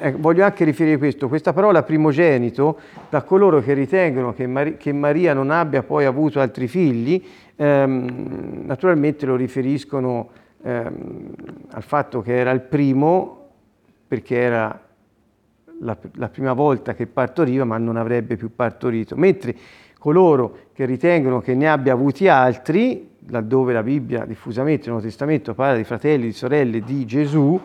eh, 0.00 0.12
voglio 0.12 0.44
anche 0.44 0.64
riferire 0.64 0.98
questo, 0.98 1.28
questa 1.28 1.52
parola 1.52 1.82
primogenito, 1.82 2.78
da 3.08 3.22
coloro 3.22 3.60
che 3.60 3.72
ritengono 3.74 4.34
che, 4.34 4.46
Mar- 4.46 4.76
che 4.76 4.92
Maria 4.92 5.32
non 5.34 5.50
abbia 5.50 5.82
poi 5.82 6.04
avuto 6.04 6.40
altri 6.40 6.68
figli, 6.68 7.24
ehm, 7.56 8.64
naturalmente 8.64 9.24
lo 9.24 9.36
riferiscono 9.36 10.28
ehm, 10.62 11.34
al 11.70 11.82
fatto 11.82 12.22
che 12.22 12.36
era 12.36 12.50
il 12.50 12.60
primo, 12.60 13.48
perché 14.06 14.36
era 14.36 14.78
la, 15.84 15.96
la, 16.14 16.28
prima 16.28 16.52
volta 16.52 16.94
che 16.94 17.06
partoriva, 17.06 17.64
ma 17.64 17.78
non 17.78 17.96
avrebbe 17.96 18.36
più 18.36 18.54
partorito. 18.54 19.16
Mentre 19.16 19.54
coloro 19.98 20.58
che 20.72 20.84
ritengono 20.84 21.40
che 21.40 21.54
ne 21.54 21.68
abbia 21.68 21.92
avuti 21.92 22.28
altri, 22.28 23.10
laddove 23.28 23.72
la 23.72 23.82
Bibbia 23.82 24.24
diffusamente 24.24 24.82
nel 24.82 24.90
Nuovo 24.92 25.06
Testamento 25.06 25.54
parla 25.54 25.76
di 25.76 25.84
fratelli, 25.84 26.26
di 26.26 26.32
sorelle 26.32 26.80
di 26.80 27.06
Gesù, 27.06 27.60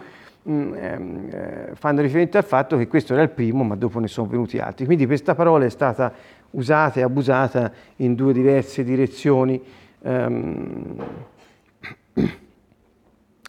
Mm, 0.50 0.74
ehm, 0.74 1.30
eh, 1.32 1.70
fanno 1.74 2.02
riferimento 2.02 2.38
al 2.38 2.46
fatto 2.46 2.78
che 2.78 2.88
questo 2.88 3.12
era 3.14 3.22
il 3.22 3.30
primo, 3.30 3.64
ma 3.64 3.76
dopo 3.76 4.00
ne 4.00 4.08
sono 4.08 4.28
venuti 4.28 4.58
altri. 4.58 4.86
Quindi 4.86 5.06
questa 5.06 5.36
parola 5.36 5.66
è 5.66 5.70
stata 5.70 6.14
usata 6.52 7.00
e 7.00 7.04
abusata 7.04 7.72
in 7.98 8.16
due 8.16 8.32
diverse 8.32 8.84
direzioni. 8.84 9.62
Ehm, 10.02 11.04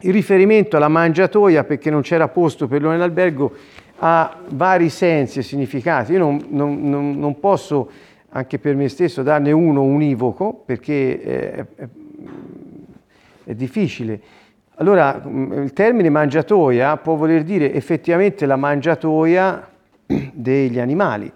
il 0.02 0.12
riferimento 0.12 0.76
alla 0.76 0.88
mangiatoia, 0.88 1.62
perché 1.64 1.90
non 1.90 2.02
c'era 2.02 2.28
posto 2.28 2.66
per 2.66 2.80
loro 2.83 2.92
nell'albergo, 2.92 3.52
ha 4.03 4.39
vari 4.49 4.89
sensi 4.89 5.41
e 5.41 5.43
significati. 5.43 6.13
Io 6.13 6.19
non, 6.19 6.45
non, 6.49 6.89
non, 6.89 7.19
non 7.19 7.39
posso, 7.39 7.91
anche 8.31 8.59
per 8.59 8.75
me 8.75 8.89
stesso, 8.89 9.23
darne 9.23 9.53
uno 9.53 9.83
univoco, 9.83 10.63
perché 10.65 11.21
è, 11.21 11.67
è, 11.75 11.89
è 13.45 13.55
difficile. 13.55 14.21
Allora, 14.77 15.23
mm, 15.27 15.63
il 15.63 15.73
termine 15.75 16.09
mangiatoia 16.09 16.97
può 16.97 17.15
voler 17.15 17.43
dire 17.45 17.75
effettivamente 17.75 18.47
la 18.47 18.57
mangiatoia 18.57 19.69
degli 20.33 20.79
animali. 20.79 21.31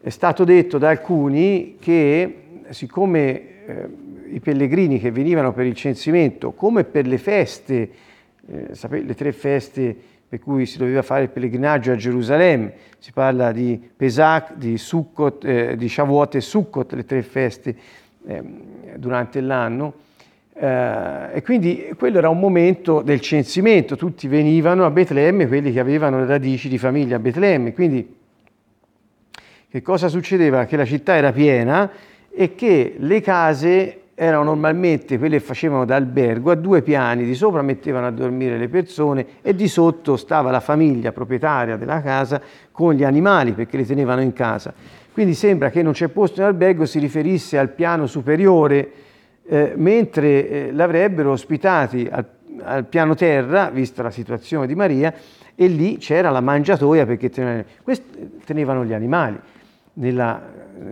È 0.00 0.10
stato 0.10 0.44
detto 0.44 0.78
da 0.78 0.90
alcuni 0.90 1.76
che 1.80 2.42
siccome 2.70 3.66
eh, 3.66 3.88
i 4.30 4.38
pellegrini 4.40 5.00
che 5.00 5.10
venivano 5.10 5.52
per 5.52 5.66
il 5.66 5.74
censimento, 5.74 6.52
come 6.52 6.84
per 6.84 7.08
le 7.08 7.18
feste, 7.18 7.90
eh, 8.46 8.74
sapete, 8.74 9.04
le 9.04 9.14
tre 9.14 9.32
feste 9.32 9.96
per 10.28 10.40
cui 10.40 10.66
si 10.66 10.76
doveva 10.76 11.02
fare 11.02 11.22
il 11.22 11.30
pellegrinaggio 11.30 11.92
a 11.92 11.96
Gerusalemme, 11.96 12.72
si 12.98 13.12
parla 13.12 13.50
di 13.50 13.80
Pesach, 13.96 14.54
di, 14.56 14.76
Sukkot, 14.76 15.44
eh, 15.44 15.76
di 15.76 15.88
Shavuot 15.88 16.34
e 16.34 16.40
Sukkot, 16.40 16.92
le 16.92 17.04
tre 17.04 17.22
feste 17.22 17.76
ehm, 18.26 18.96
durante 18.96 19.40
l'anno, 19.40 19.94
eh, 20.52 21.30
e 21.32 21.42
quindi 21.42 21.94
quello 21.96 22.18
era 22.18 22.28
un 22.28 22.38
momento 22.38 23.00
del 23.00 23.20
censimento, 23.20 23.96
tutti 23.96 24.28
venivano 24.28 24.84
a 24.84 24.90
Betlemme, 24.90 25.46
quelli 25.46 25.72
che 25.72 25.80
avevano 25.80 26.18
le 26.18 26.26
radici 26.26 26.68
di 26.68 26.76
famiglia 26.76 27.16
a 27.16 27.20
Betlemme. 27.20 27.72
Quindi 27.72 28.16
che 29.70 29.82
cosa 29.82 30.08
succedeva? 30.08 30.64
Che 30.64 30.76
la 30.76 30.84
città 30.84 31.14
era 31.14 31.32
piena 31.32 31.90
e 32.30 32.54
che 32.54 32.96
le 32.98 33.20
case 33.20 34.00
erano 34.20 34.42
normalmente 34.42 35.16
quelle 35.16 35.38
che 35.38 35.44
facevano 35.44 35.84
da 35.84 35.94
albergo 35.94 36.50
a 36.50 36.56
due 36.56 36.82
piani, 36.82 37.24
di 37.24 37.36
sopra 37.36 37.62
mettevano 37.62 38.08
a 38.08 38.10
dormire 38.10 38.58
le 38.58 38.68
persone 38.68 39.24
e 39.42 39.54
di 39.54 39.68
sotto 39.68 40.16
stava 40.16 40.50
la 40.50 40.58
famiglia 40.58 41.12
proprietaria 41.12 41.76
della 41.76 42.02
casa 42.02 42.42
con 42.72 42.94
gli 42.94 43.04
animali 43.04 43.52
perché 43.52 43.76
li 43.76 43.86
tenevano 43.86 44.20
in 44.20 44.32
casa. 44.32 44.74
Quindi 45.12 45.34
sembra 45.34 45.70
che 45.70 45.82
non 45.82 45.92
c'è 45.92 46.08
posto 46.08 46.40
in 46.40 46.48
albergo 46.48 46.84
si 46.84 46.98
riferisse 46.98 47.58
al 47.58 47.70
piano 47.70 48.08
superiore 48.08 48.90
eh, 49.46 49.74
mentre 49.76 50.48
eh, 50.48 50.72
l'avrebbero 50.72 51.30
ospitati 51.30 52.08
al, 52.10 52.26
al, 52.62 52.86
piano 52.86 53.14
terra, 53.14 53.70
vista 53.70 54.02
la 54.02 54.10
situazione 54.10 54.66
di 54.66 54.74
Maria, 54.74 55.14
e 55.54 55.68
lì 55.68 55.98
c'era 55.98 56.30
la 56.30 56.40
mangiatoia 56.40 57.06
perché 57.06 57.30
tenevano, 57.30 57.64
tenevano 58.44 58.84
gli 58.84 58.92
animali 58.92 59.38
nella, 59.94 60.42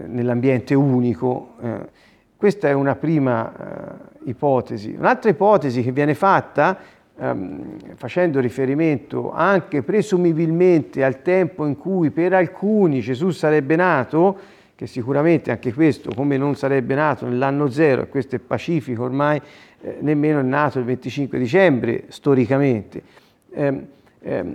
nell'ambiente 0.07 0.75
unico. 0.75 1.55
Eh, 1.61 2.05
questa 2.37 2.69
è 2.69 2.73
una 2.73 2.97
prima 2.97 3.51
eh, 3.51 4.31
ipotesi. 4.31 4.95
Un'altra 4.99 5.31
ipotesi 5.31 5.83
che 5.83 5.91
viene 5.91 6.15
fatta 6.15 6.79
ehm, 7.19 7.95
facendo 7.95 8.41
riferimento 8.41 9.33
anche 9.33 9.83
presumibilmente 9.83 11.03
al 11.03 11.23
tempo 11.23 11.65
in 11.65 11.79
cui 11.79 12.11
per 12.11 12.35
alcuni 12.35 13.01
Gesù 13.01 13.31
sarebbe 13.31 13.77
nato, 13.77 14.39
che 14.75 14.87
sicuramente 14.87 15.51
anche 15.51 15.73
questo, 15.73 16.11
come 16.15 16.37
non 16.37 16.55
sarebbe 16.57 16.95
nato 16.95 17.27
nell'anno 17.27 17.71
zero, 17.71 18.03
e 18.03 18.09
questo 18.09 18.37
è 18.37 18.39
pacifico 18.39 19.05
ormai, 19.05 19.41
eh, 19.81 19.97
nemmeno 20.01 20.41
è 20.41 20.43
nato 20.43 20.79
il 20.79 20.85
25 20.85 21.39
dicembre 21.39 22.05
storicamente. 22.09 23.03
Eh, 23.51 23.95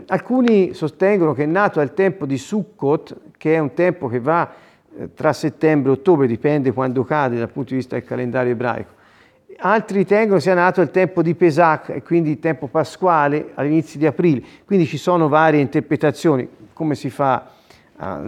alcuni 0.08 0.74
sostengono 0.74 1.34
che 1.34 1.44
è 1.44 1.48
nato 1.48 1.80
al 1.80 1.94
tempo 1.94 2.28
di 2.28 2.38
Sukkot, 2.38 3.16
che 3.38 3.56
è 3.56 3.58
un 3.58 3.74
tempo 3.74 4.08
che 4.08 4.20
va 4.20 4.48
tra 5.16 5.34
settembre 5.34 5.92
e 5.92 5.94
ottobre, 5.94 6.28
dipende 6.28 6.72
quando 6.72 7.04
cade 7.04 7.38
dal 7.38 7.50
punto 7.50 7.70
di 7.70 7.78
vista 7.78 7.96
del 7.96 8.06
calendario 8.06 8.52
ebraico. 8.52 9.00
Altri 9.64 10.00
ritengono 10.00 10.40
sia 10.40 10.54
nato 10.54 10.82
al 10.82 10.90
tempo 10.90 11.22
di 11.22 11.36
Pesach 11.36 11.90
e 11.90 12.02
quindi 12.02 12.32
il 12.32 12.40
tempo 12.40 12.68
pasquale 12.68 13.52
all'inizio 13.54 14.00
di 14.00 14.06
aprile. 14.06 14.42
Quindi 14.66 14.86
ci 14.86 14.98
sono 14.98 15.28
varie 15.28 15.62
interpretazioni, 15.62 16.48
come 16.74 16.96
si 16.96 17.10
fa 17.10 17.52
a, 17.98 18.24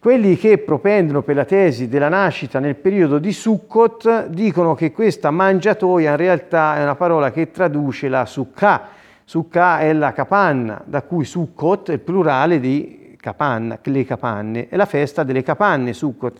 quelli 0.00 0.36
che 0.38 0.56
propendono 0.56 1.20
per 1.20 1.36
la 1.36 1.44
tesi 1.44 1.86
della 1.86 2.08
nascita 2.08 2.58
nel 2.58 2.76
periodo 2.76 3.18
di 3.18 3.34
Sukkot 3.34 4.28
dicono 4.28 4.74
che 4.74 4.92
questa 4.92 5.30
mangiatoia 5.30 6.12
in 6.12 6.16
realtà 6.16 6.76
è 6.76 6.82
una 6.82 6.94
parola 6.94 7.30
che 7.30 7.50
traduce 7.50 8.08
la 8.08 8.24
Sukkah. 8.24 8.88
Sukkah 9.24 9.80
è 9.80 9.92
la 9.92 10.14
capanna, 10.14 10.82
da 10.86 11.02
cui 11.02 11.26
Sukkot 11.26 11.90
è 11.90 11.92
il 11.92 12.00
plurale 12.00 12.58
di 12.58 12.99
capanna, 13.20 13.78
le 13.82 14.04
capanne, 14.04 14.68
è 14.68 14.76
la 14.76 14.86
festa 14.86 15.22
delle 15.22 15.42
capanne 15.42 15.92
Sukkot. 15.92 16.38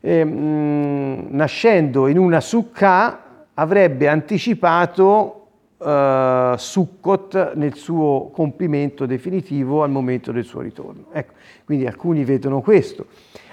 E, 0.00 0.24
mh, 0.24 1.28
nascendo 1.30 2.08
in 2.08 2.18
una 2.18 2.40
Sukkah 2.40 3.20
avrebbe 3.54 4.08
anticipato 4.08 5.46
uh, 5.78 6.56
Sukkot 6.56 7.54
nel 7.54 7.74
suo 7.74 8.30
compimento 8.32 9.06
definitivo 9.06 9.82
al 9.82 9.90
momento 9.90 10.32
del 10.32 10.44
suo 10.44 10.60
ritorno. 10.60 11.06
Ecco, 11.12 11.32
quindi 11.64 11.86
alcuni 11.86 12.24
vedono 12.24 12.60
questo. 12.60 13.06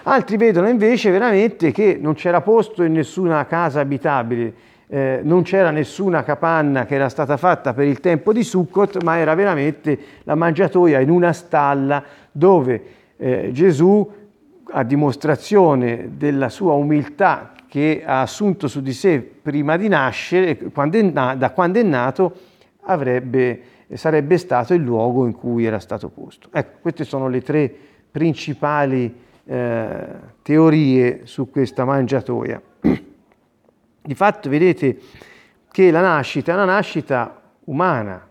Altri 0.04 0.38
vedono 0.38 0.68
invece 0.68 1.12
veramente 1.12 1.72
che 1.72 1.98
non 2.02 2.16
c'era 2.16 2.42
posto 2.42 2.84
in 2.84 2.94
nessuna 2.94 3.46
casa 3.46 3.80
abitabile, 3.80 4.54
eh, 4.88 5.20
non 5.24 5.44
c'era 5.44 5.70
nessuna 5.70 6.24
capanna 6.24 6.86
che 6.86 6.96
era 6.96 7.08
stata 7.08 7.38
fatta 7.38 7.74
per 7.74 7.86
il 7.86 8.00
tempo 8.00 8.34
di 8.34 8.44
Sukkot, 8.44 9.04
ma 9.04 9.18
era 9.18 9.36
veramente 9.36 9.98
la 10.24 10.36
mangiatoia 10.36 11.00
in 11.00 11.10
una 11.10 11.32
stalla 11.32 12.04
dove 12.32 12.84
eh, 13.17 13.50
Gesù, 13.52 14.10
a 14.74 14.84
dimostrazione 14.84 16.12
della 16.15 16.50
sua 16.50 16.74
umiltà 16.74 17.54
che 17.67 18.04
ha 18.06 18.22
assunto 18.22 18.67
su 18.67 18.82
di 18.82 18.94
sé 18.94 19.20
prima 19.20 19.78
di 19.78 19.88
nascere, 19.88 20.58
quando 20.58 20.98
è, 20.98 21.12
da 21.12 21.52
quando 21.52 21.80
è 21.80 21.84
nato, 21.84 22.36
avrebbe, 22.82 23.62
sarebbe 23.94 24.38
stato 24.38 24.74
il 24.74 24.82
luogo 24.82 25.26
in 25.26 25.34
cui 25.34 25.65
era 25.65 25.80
stato 25.80 26.10
posto. 26.10 26.50
Ecco, 26.52 26.80
queste 26.82 27.04
sono 27.04 27.28
le 27.28 27.41
tre 27.41 27.74
principali 28.12 29.13
eh, 29.46 30.06
teorie 30.41 31.22
su 31.24 31.50
questa 31.50 31.86
mangiatoia. 31.86 32.62
Di 34.02 34.15
fatto 34.15 34.50
vedete 34.50 35.00
che 35.72 35.91
la 35.91 36.02
nascita 36.02 36.52
è 36.52 36.56
una 36.56 36.65
nascita 36.65 37.41
umana, 37.65 38.28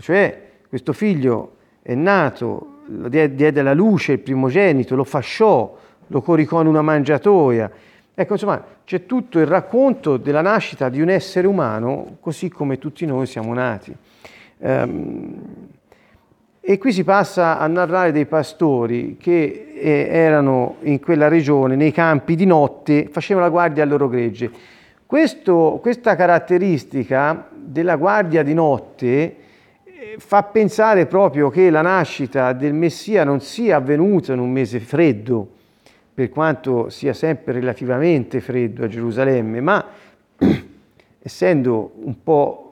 cioè 0.00 0.50
questo 0.68 0.92
figlio 0.92 1.56
è 1.80 1.94
nato, 1.94 2.73
diede 2.86 3.60
alla 3.60 3.74
luce 3.74 4.12
il 4.12 4.18
primogenito, 4.18 4.94
lo 4.94 5.04
fasciò, 5.04 5.76
lo 6.06 6.20
coricò 6.22 6.60
in 6.60 6.66
una 6.66 6.82
mangiatoia. 6.82 7.70
Ecco, 8.14 8.32
insomma, 8.34 8.62
c'è 8.84 9.06
tutto 9.06 9.38
il 9.40 9.46
racconto 9.46 10.16
della 10.16 10.42
nascita 10.42 10.88
di 10.88 11.00
un 11.00 11.08
essere 11.08 11.46
umano 11.46 12.18
così 12.20 12.48
come 12.48 12.78
tutti 12.78 13.06
noi 13.06 13.26
siamo 13.26 13.52
nati. 13.54 13.94
Um, 14.58 15.34
e 16.60 16.78
qui 16.78 16.92
si 16.92 17.04
passa 17.04 17.58
a 17.58 17.66
narrare 17.66 18.10
dei 18.10 18.24
pastori 18.24 19.18
che 19.18 19.72
eh, 19.74 20.08
erano 20.10 20.76
in 20.82 20.98
quella 20.98 21.28
regione, 21.28 21.76
nei 21.76 21.92
campi 21.92 22.36
di 22.36 22.46
notte, 22.46 23.08
facevano 23.10 23.44
la 23.44 23.50
guardia 23.50 23.82
al 23.82 23.88
loro 23.90 24.08
gregge. 24.08 24.50
Questo, 25.04 25.78
questa 25.82 26.16
caratteristica 26.16 27.48
della 27.52 27.96
guardia 27.96 28.42
di 28.42 28.54
notte 28.54 29.36
fa 30.18 30.42
pensare 30.42 31.06
proprio 31.06 31.48
che 31.50 31.70
la 31.70 31.82
nascita 31.82 32.52
del 32.52 32.72
Messia 32.72 33.24
non 33.24 33.40
sia 33.40 33.76
avvenuta 33.76 34.32
in 34.32 34.38
un 34.38 34.50
mese 34.50 34.80
freddo, 34.80 35.48
per 36.14 36.28
quanto 36.28 36.90
sia 36.90 37.12
sempre 37.12 37.54
relativamente 37.54 38.40
freddo 38.40 38.84
a 38.84 38.88
Gerusalemme, 38.88 39.60
ma 39.60 39.84
essendo 41.20 41.92
un 42.02 42.22
po' 42.22 42.64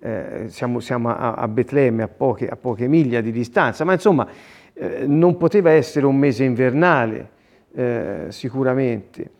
eh, 0.00 0.44
siamo, 0.48 0.80
siamo, 0.80 1.10
a, 1.10 1.34
a 1.34 1.48
Betlemme 1.48 2.02
a 2.02 2.08
poche, 2.08 2.48
a 2.48 2.56
poche, 2.56 2.88
miglia 2.88 3.20
di 3.20 3.30
distanza, 3.30 3.84
ma 3.84 3.92
insomma 3.92 4.26
eh, 4.72 5.04
non 5.06 5.36
poteva 5.36 5.70
essere 5.70 6.06
un 6.06 6.16
mese 6.16 6.44
invernale 6.44 7.28
eh, 7.74 8.26
sicuramente. 8.28 9.30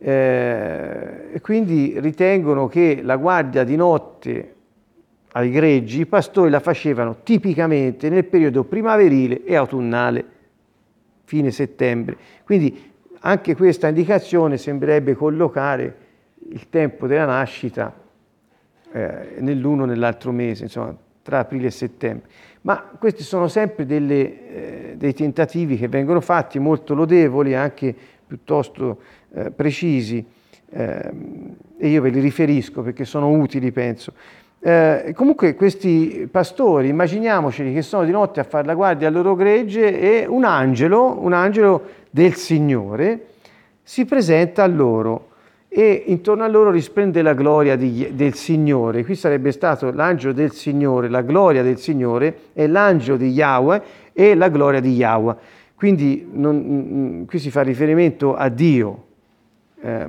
Eh, 0.00 1.38
quindi 1.42 1.98
ritengono 1.98 2.68
che 2.68 3.00
la 3.02 3.16
guardia 3.16 3.64
di 3.64 3.76
notte 3.76 4.54
ai 5.32 5.50
greggi 5.50 6.00
i 6.00 6.06
pastori 6.06 6.50
la 6.50 6.60
facevano 6.60 7.18
tipicamente 7.22 8.08
nel 8.08 8.24
periodo 8.24 8.64
primaverile 8.64 9.44
e 9.44 9.54
autunnale, 9.56 10.24
fine 11.24 11.50
settembre. 11.50 12.16
Quindi 12.44 12.92
anche 13.20 13.54
questa 13.54 13.88
indicazione 13.88 14.56
sembrerebbe 14.56 15.14
collocare 15.14 15.96
il 16.50 16.68
tempo 16.70 17.06
della 17.06 17.26
nascita 17.26 17.94
eh, 18.90 19.36
nell'uno 19.40 19.82
o 19.82 19.86
nell'altro 19.86 20.32
mese, 20.32 20.64
insomma, 20.64 20.96
tra 21.22 21.40
aprile 21.40 21.66
e 21.66 21.70
settembre. 21.70 22.28
Ma 22.62 22.80
questi 22.98 23.22
sono 23.22 23.48
sempre 23.48 23.84
delle, 23.84 24.90
eh, 24.92 24.96
dei 24.96 25.12
tentativi 25.12 25.76
che 25.76 25.88
vengono 25.88 26.20
fatti, 26.20 26.58
molto 26.58 26.94
lodevoli, 26.94 27.54
anche 27.54 27.94
piuttosto 28.26 29.00
eh, 29.34 29.50
precisi, 29.50 30.24
ehm, 30.70 31.56
e 31.76 31.88
io 31.88 32.02
ve 32.02 32.10
li 32.10 32.20
riferisco 32.20 32.82
perché 32.82 33.04
sono 33.04 33.30
utili, 33.30 33.70
penso. 33.72 34.12
Eh, 34.60 35.12
comunque 35.14 35.54
questi 35.54 36.28
pastori, 36.30 36.88
immaginiamoceli 36.88 37.72
che 37.72 37.82
sono 37.82 38.04
di 38.04 38.10
notte 38.10 38.40
a 38.40 38.44
fare 38.44 38.66
la 38.66 38.74
guardia 38.74 39.06
al 39.06 39.14
loro 39.14 39.36
gregge 39.36 40.00
e 40.00 40.26
un 40.26 40.44
angelo, 40.44 41.16
un 41.20 41.32
angelo 41.32 41.82
del 42.10 42.34
Signore, 42.34 43.26
si 43.82 44.04
presenta 44.04 44.64
a 44.64 44.66
loro 44.66 45.28
e 45.68 46.04
intorno 46.06 46.42
a 46.42 46.48
loro 46.48 46.70
risplende 46.70 47.22
la 47.22 47.34
gloria 47.34 47.76
di, 47.76 48.10
del 48.14 48.34
Signore. 48.34 49.04
Qui 49.04 49.14
sarebbe 49.14 49.52
stato 49.52 49.92
l'angelo 49.92 50.32
del 50.32 50.50
Signore, 50.52 51.08
la 51.08 51.22
gloria 51.22 51.62
del 51.62 51.78
Signore 51.78 52.36
è 52.52 52.66
l'angelo 52.66 53.16
di 53.16 53.28
Yahweh 53.28 53.82
e 54.12 54.34
la 54.34 54.48
gloria 54.48 54.80
di 54.80 54.92
Yahweh. 54.94 55.36
Quindi 55.74 56.28
non, 56.32 56.56
mm, 56.56 57.20
mm, 57.20 57.24
qui 57.26 57.38
si 57.38 57.50
fa 57.50 57.62
riferimento 57.62 58.34
a 58.34 58.48
Dio. 58.48 59.04
Eh, 59.80 60.06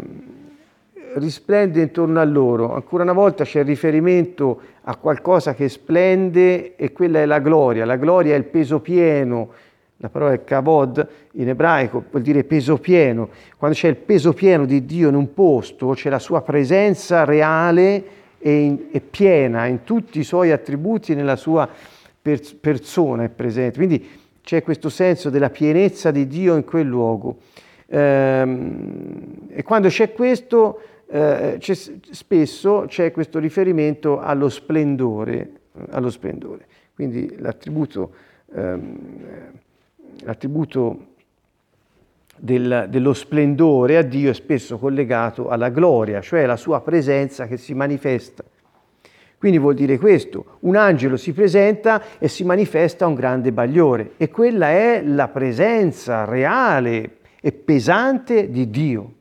risplende 1.16 1.82
intorno 1.82 2.20
a 2.20 2.24
loro. 2.24 2.74
Ancora 2.74 3.04
una 3.04 3.14
volta 3.14 3.44
c'è 3.44 3.64
riferimento 3.64 4.62
a 4.84 4.96
qualcosa 4.96 5.54
che 5.54 5.70
splende 5.70 6.76
e 6.76 6.92
quella 6.92 7.20
è 7.20 7.26
la 7.26 7.40
gloria. 7.40 7.86
La 7.86 7.98
gloria 7.98 8.36
è 8.36 8.38
il 8.38 8.46
peso 8.46 8.80
pieno, 8.80 9.50
la 9.98 10.10
parola 10.10 10.34
è 10.34 10.44
kavod 10.44 11.08
in 11.34 11.50
ebraico, 11.50 12.06
vuol 12.10 12.24
dire 12.24 12.44
peso 12.44 12.78
pieno. 12.78 13.30
Quando 13.58 13.76
c'è 13.76 13.88
il 13.88 13.98
peso 13.98 14.34
pieno 14.34 14.66
di 14.66 14.86
Dio 14.86 15.10
in 15.10 15.16
un 15.16 15.34
posto, 15.34 15.90
c'è 15.90 16.10
la 16.10 16.20
sua 16.20 16.42
presenza 16.42 17.26
reale 17.26 18.04
e, 18.40 18.60
in, 18.60 18.86
e 18.92 19.02
piena 19.02 19.66
in 19.66 19.84
tutti 19.84 20.20
i 20.20 20.24
suoi 20.24 20.52
attributi, 20.52 21.16
nella 21.16 21.36
sua 21.36 21.68
per, 22.22 22.40
persona 22.60 23.24
è 23.24 23.30
presente. 23.30 23.78
Quindi 23.78 24.10
c'è 24.42 24.64
questo 24.64 24.90
senso 24.90 25.30
della 25.30 25.50
pienezza 25.50 26.12
di 26.12 26.28
Dio 26.28 26.56
in 26.56 26.64
quel 26.64 26.88
luogo. 26.88 27.38
Ehm, 27.88 29.48
e 29.50 29.64
quando 29.64 29.90
c'è 29.90 30.14
questo, 30.14 30.82
eh, 31.10 31.56
c'è, 31.60 31.74
spesso 31.74 32.86
c'è 32.88 33.12
questo 33.12 33.40
riferimento 33.40 34.20
allo 34.20 34.50
splendore, 34.50 35.52
allo 35.90 36.10
splendore. 36.10 36.66
Quindi 36.94 37.36
l'attributo 37.40 38.14
ehm, 38.54 38.98
l'attributo 40.24 41.06
del, 42.36 42.88
dello 42.90 43.14
splendore 43.14 43.98
a 43.98 44.02
Dio 44.02 44.30
è 44.30 44.34
spesso 44.34 44.78
collegato 44.78 45.50
alla 45.50 45.70
gloria, 45.70 46.22
cioè 46.22 46.44
alla 46.44 46.58
sua 46.58 46.82
presenza 46.82 47.48
che 47.48 47.58
si 47.58 47.74
manifesta. 47.74 48.44
Quindi 49.38 49.58
vuol 49.58 49.76
dire 49.76 49.98
questo, 49.98 50.58
un 50.62 50.76
angelo 50.76 51.16
si 51.16 51.32
presenta 51.32 52.18
e 52.18 52.28
si 52.28 52.44
manifesta 52.44 53.08
un 53.08 53.14
grande 53.14 53.54
bagliore 53.54 54.12
e 54.18 54.30
quella 54.30 54.70
è 54.70 55.02
la 55.02 55.30
presenza 55.30 56.26
reale 56.26 57.18
e 57.40 57.54
pesante 57.54 58.50
di 58.50 58.70
Dio 58.70 59.14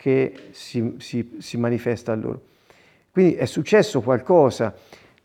che 0.00 0.32
si, 0.52 0.94
si, 0.96 1.36
si 1.40 1.58
manifesta 1.58 2.12
a 2.12 2.14
loro. 2.14 2.40
Quindi 3.10 3.34
è 3.34 3.44
successo 3.44 4.00
qualcosa 4.00 4.74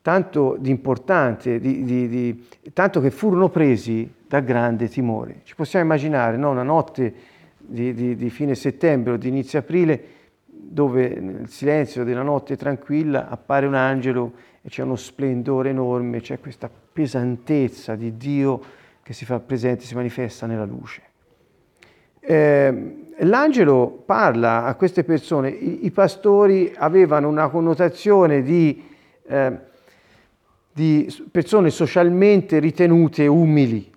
tanto 0.01 0.57
di 0.59 0.69
importante, 0.69 1.61
di, 1.61 1.85
di, 1.85 2.09
di, 2.09 2.47
tanto 2.73 2.99
che 2.99 3.09
furono 3.09 3.47
presi 3.47 4.11
da 4.27 4.41
grande 4.41 4.89
timore. 4.89 5.39
Ci 5.43 5.55
possiamo 5.55 5.85
immaginare 5.85 6.35
no? 6.35 6.49
una 6.49 6.63
notte 6.63 7.13
di, 7.57 8.29
fine 8.29 8.53
settembre 8.53 9.13
o 9.13 9.17
di 9.17 9.29
inizio 9.29 9.59
aprile 9.59 10.03
dove 10.45 11.21
nel 11.21 11.47
silenzio 11.47 12.03
della 12.03 12.21
notte 12.21 12.57
tranquilla 12.57 13.29
appare 13.29 13.67
un 13.67 13.75
angelo 13.75 14.33
e 14.61 14.67
c'è 14.67 14.83
uno 14.83 14.97
splendore 14.97 15.69
enorme, 15.69 16.19
c'è 16.19 16.37
questa 16.41 16.69
pesantezza 16.69 17.95
di 17.95 18.17
Dio 18.17 18.61
che 19.01 19.13
si 19.13 19.23
fa 19.23 19.39
presente, 19.39 19.85
si 19.85 19.95
manifesta 19.95 20.45
nella 20.45 20.65
luce. 20.65 21.01
Eh, 22.19 23.04
l'angelo 23.19 24.03
parla 24.05 24.65
a 24.65 24.75
queste 24.75 25.03
persone, 25.03 25.49
i, 25.49 25.85
i 25.85 25.91
pastori 25.91 26.73
avevano 26.75 27.27
una 27.29 27.49
connotazione 27.49 28.41
di 28.41 28.83
eh, 29.27 29.73
di 30.75 31.07
persone 31.31 31.69
socialmente 31.69 32.59
ritenute 32.59 33.27
umili, 33.27 33.89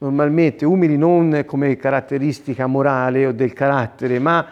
normalmente 0.00 0.66
umili 0.66 0.98
non 0.98 1.44
come 1.46 1.76
caratteristica 1.76 2.66
morale 2.66 3.24
o 3.24 3.32
del 3.32 3.54
carattere, 3.54 4.18
ma 4.18 4.46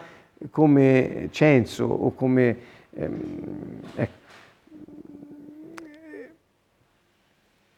come 0.49 1.27
censo 1.29 1.85
o 1.85 2.15
come... 2.15 2.57
Ehm, 2.95 3.79
ecco. 3.93 4.19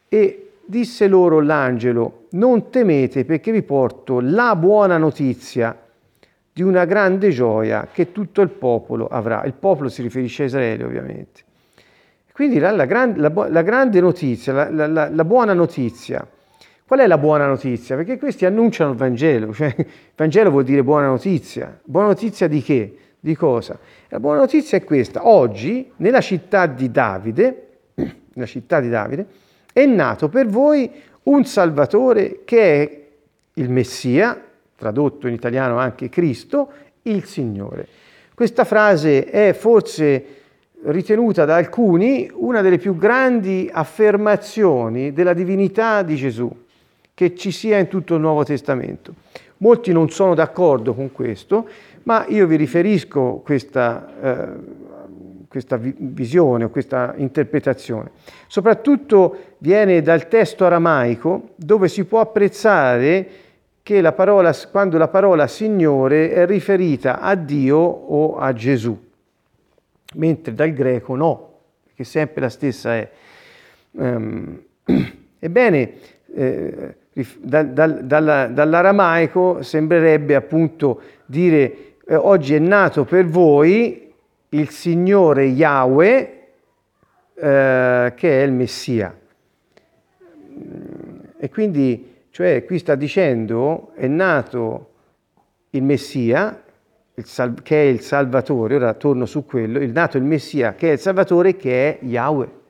E 0.08 0.52
disse 0.66 1.06
loro 1.08 1.40
l'angelo, 1.40 2.26
non 2.30 2.70
temete 2.70 3.24
perché 3.24 3.52
vi 3.52 3.62
porto 3.62 4.20
la 4.20 4.56
buona 4.56 4.98
notizia 4.98 5.78
di 6.52 6.62
una 6.62 6.84
grande 6.84 7.30
gioia 7.30 7.88
che 7.92 8.12
tutto 8.12 8.40
il 8.40 8.48
popolo 8.48 9.08
avrà. 9.08 9.42
Il 9.44 9.54
popolo 9.54 9.88
si 9.88 10.02
riferisce 10.02 10.44
a 10.44 10.46
Israele 10.46 10.84
ovviamente. 10.84 11.42
Quindi 12.32 12.58
la, 12.58 12.70
la, 12.70 12.84
gran, 12.84 13.14
la, 13.16 13.30
la 13.48 13.62
grande 13.62 14.00
notizia, 14.00 14.68
la, 14.70 15.24
buona 15.24 15.52
notizia, 15.52 16.26
qual 16.86 17.00
è 17.00 17.06
la 17.06 17.18
buona 17.18 17.46
notizia? 17.46 17.96
Perché 17.96 18.18
questi 18.18 18.44
annunciano 18.44 18.90
il 18.90 18.96
Vangelo, 18.96 19.52
cioè 19.52 19.72
il 19.76 19.86
Vangelo 20.16 20.50
vuol 20.50 20.64
dire 20.64 20.82
buona 20.82 21.06
notizia. 21.06 21.78
Buona 21.84 22.08
notizia 22.08 22.48
di 22.48 22.60
che? 22.60 22.98
Di 23.20 23.36
cosa? 23.36 23.78
La 24.08 24.20
buona 24.20 24.40
notizia 24.40 24.76
è 24.78 24.84
questa. 24.84 25.28
Oggi, 25.28 25.92
nella 25.96 26.20
città 26.20 26.66
di 26.66 26.90
Davide, 26.90 27.68
città 28.44 28.80
di 28.80 28.88
Davide, 28.88 29.26
è 29.74 29.84
nato 29.86 30.28
per 30.28 30.46
voi 30.46 30.88
un 31.24 31.44
Salvatore 31.44 32.42
che 32.44 32.82
è 32.82 33.02
il 33.54 33.68
Messia, 33.68 34.40
tradotto 34.76 35.26
in 35.26 35.34
italiano 35.34 35.78
anche 35.78 36.08
Cristo, 36.08 36.70
il 37.02 37.24
Signore. 37.24 37.86
Questa 38.34 38.64
frase 38.64 39.24
è 39.24 39.52
forse 39.52 40.24
ritenuta 40.84 41.44
da 41.44 41.56
alcuni 41.56 42.30
una 42.32 42.60
delle 42.60 42.78
più 42.78 42.96
grandi 42.96 43.68
affermazioni 43.72 45.12
della 45.12 45.32
divinità 45.32 46.02
di 46.02 46.14
Gesù 46.14 46.50
che 47.12 47.34
ci 47.34 47.50
sia 47.50 47.78
in 47.78 47.88
tutto 47.88 48.14
il 48.14 48.20
Nuovo 48.20 48.44
Testamento. 48.44 49.14
Molti 49.58 49.90
non 49.90 50.08
sono 50.08 50.34
d'accordo 50.34 50.94
con 50.94 51.10
questo, 51.10 51.68
ma 52.04 52.26
io 52.28 52.46
vi 52.46 52.54
riferisco 52.56 53.40
questa, 53.44 54.06
eh, 54.20 54.46
questa 55.54 55.78
visione 55.80 56.64
o 56.64 56.68
questa 56.68 57.14
interpretazione. 57.16 58.10
Soprattutto 58.48 59.54
viene 59.58 60.02
dal 60.02 60.26
testo 60.26 60.66
aramaico 60.66 61.50
dove 61.54 61.86
si 61.86 62.04
può 62.06 62.18
apprezzare 62.18 63.28
che 63.80 64.00
la 64.00 64.10
parola, 64.10 64.52
quando 64.68 64.98
la 64.98 65.06
parola 65.06 65.46
Signore 65.46 66.32
è 66.32 66.44
riferita 66.44 67.20
a 67.20 67.36
Dio 67.36 67.76
o 67.76 68.36
a 68.36 68.52
Gesù, 68.52 69.00
mentre 70.14 70.54
dal 70.54 70.72
greco 70.72 71.14
no, 71.14 71.58
che 71.94 72.02
sempre 72.02 72.40
la 72.40 72.48
stessa 72.48 72.96
è. 72.96 73.08
Um, 73.92 74.60
ebbene, 75.38 75.92
eh, 76.34 76.96
dal, 77.38 77.68
dal, 77.68 78.50
dall'aramaico 78.52 79.62
sembrerebbe 79.62 80.34
appunto 80.34 81.00
dire 81.26 81.94
eh, 82.04 82.16
oggi 82.16 82.56
è 82.56 82.58
nato 82.58 83.04
per 83.04 83.26
voi 83.26 84.03
il 84.54 84.70
Signore 84.70 85.44
Yahweh 85.44 86.42
eh, 87.34 88.12
che 88.14 88.40
è 88.40 88.44
il 88.44 88.52
Messia. 88.52 89.16
E 91.36 91.50
quindi 91.50 92.12
cioè 92.30 92.64
qui 92.64 92.78
sta 92.78 92.94
dicendo 92.94 93.90
è 93.94 94.06
nato 94.06 94.90
il 95.70 95.82
Messia, 95.82 96.62
il 97.14 97.24
sal- 97.26 97.62
che 97.62 97.82
è 97.82 97.86
il 97.86 98.00
Salvatore, 98.00 98.76
ora 98.76 98.94
torno 98.94 99.26
su 99.26 99.44
quello, 99.44 99.80
è 99.80 99.86
nato 99.86 100.16
il 100.16 100.24
Messia 100.24 100.74
che 100.74 100.90
è 100.90 100.92
il 100.92 100.98
Salvatore 100.98 101.56
che 101.56 101.98
è 101.98 102.04
Yahweh. 102.04 102.62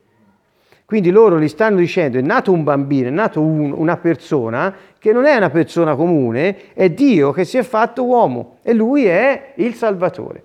Quindi 0.86 1.10
loro 1.10 1.38
gli 1.38 1.48
stanno 1.48 1.76
dicendo 1.76 2.18
è 2.18 2.22
nato 2.22 2.52
un 2.52 2.62
bambino, 2.62 3.08
è 3.08 3.10
nato 3.10 3.40
un, 3.40 3.72
una 3.72 3.96
persona 3.96 4.74
che 4.98 5.12
non 5.12 5.26
è 5.26 5.36
una 5.36 5.50
persona 5.50 5.94
comune, 5.96 6.72
è 6.72 6.90
Dio 6.90 7.32
che 7.32 7.44
si 7.44 7.58
è 7.58 7.62
fatto 7.62 8.04
uomo 8.04 8.58
e 8.62 8.72
lui 8.72 9.04
è 9.04 9.52
il 9.56 9.74
Salvatore. 9.74 10.44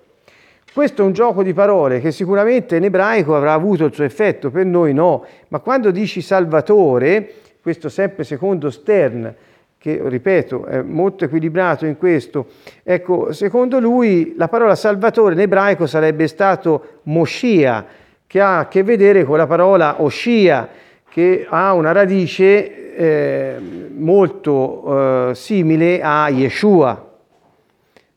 Questo 0.72 1.02
è 1.02 1.04
un 1.04 1.12
gioco 1.12 1.42
di 1.42 1.52
parole 1.52 2.00
che 2.00 2.12
sicuramente 2.12 2.76
in 2.76 2.84
ebraico 2.84 3.34
avrà 3.34 3.54
avuto 3.54 3.84
il 3.84 3.92
suo 3.92 4.04
effetto, 4.04 4.50
per 4.50 4.66
noi 4.66 4.94
no, 4.94 5.24
ma 5.48 5.58
quando 5.58 5.90
dici 5.90 6.20
Salvatore 6.20 7.32
questo 7.60 7.88
sempre 7.88 8.22
secondo 8.22 8.70
Stern, 8.70 9.34
che 9.76 10.00
ripeto 10.00 10.66
è 10.66 10.82
molto 10.82 11.24
equilibrato 11.24 11.86
in 11.86 11.96
questo, 11.96 12.46
ecco, 12.84 13.32
secondo 13.32 13.80
lui 13.80 14.34
la 14.36 14.46
parola 14.46 14.76
salvatore 14.76 15.34
in 15.34 15.40
ebraico 15.40 15.88
sarebbe 15.88 16.28
stato 16.28 17.00
Moshia, 17.04 17.84
che 18.26 18.40
ha 18.40 18.60
a 18.60 18.68
che 18.68 18.84
vedere 18.84 19.24
con 19.24 19.38
la 19.38 19.48
parola 19.48 20.00
Oshia, 20.02 20.68
che 21.08 21.46
ha 21.48 21.72
una 21.72 21.90
radice 21.90 22.94
eh, 22.94 23.56
molto 23.96 25.30
eh, 25.30 25.34
simile 25.34 26.00
a 26.00 26.28
Yeshua. 26.28 27.09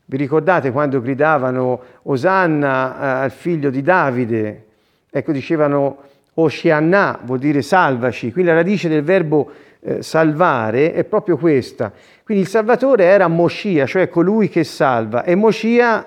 Vi 0.06 0.16
ricordate 0.18 0.70
quando 0.70 1.00
gridavano 1.00 1.80
Osanna 2.02 2.96
eh, 2.96 3.24
al 3.24 3.30
figlio 3.30 3.70
di 3.70 3.80
Davide? 3.80 4.64
Ecco, 5.10 5.32
dicevano 5.32 6.02
Oshianna 6.34 7.20
vuol 7.22 7.38
dire 7.38 7.62
salvaci, 7.62 8.32
quindi 8.32 8.50
la 8.50 8.56
radice 8.56 8.88
del 8.88 9.02
verbo 9.02 9.50
eh, 9.80 10.02
salvare 10.02 10.92
è 10.92 11.04
proprio 11.04 11.38
questa. 11.38 11.92
Quindi 12.22 12.44
il 12.44 12.50
Salvatore 12.50 13.04
era 13.04 13.28
Moscia, 13.28 13.86
cioè 13.86 14.08
colui 14.08 14.48
che 14.48 14.64
salva, 14.64 15.24
e 15.24 15.34
Moscia 15.34 16.06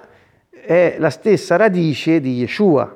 è 0.49 0.97
la 0.99 1.09
stessa 1.09 1.55
radice 1.55 2.19
di 2.19 2.33
Yeshua. 2.33 2.95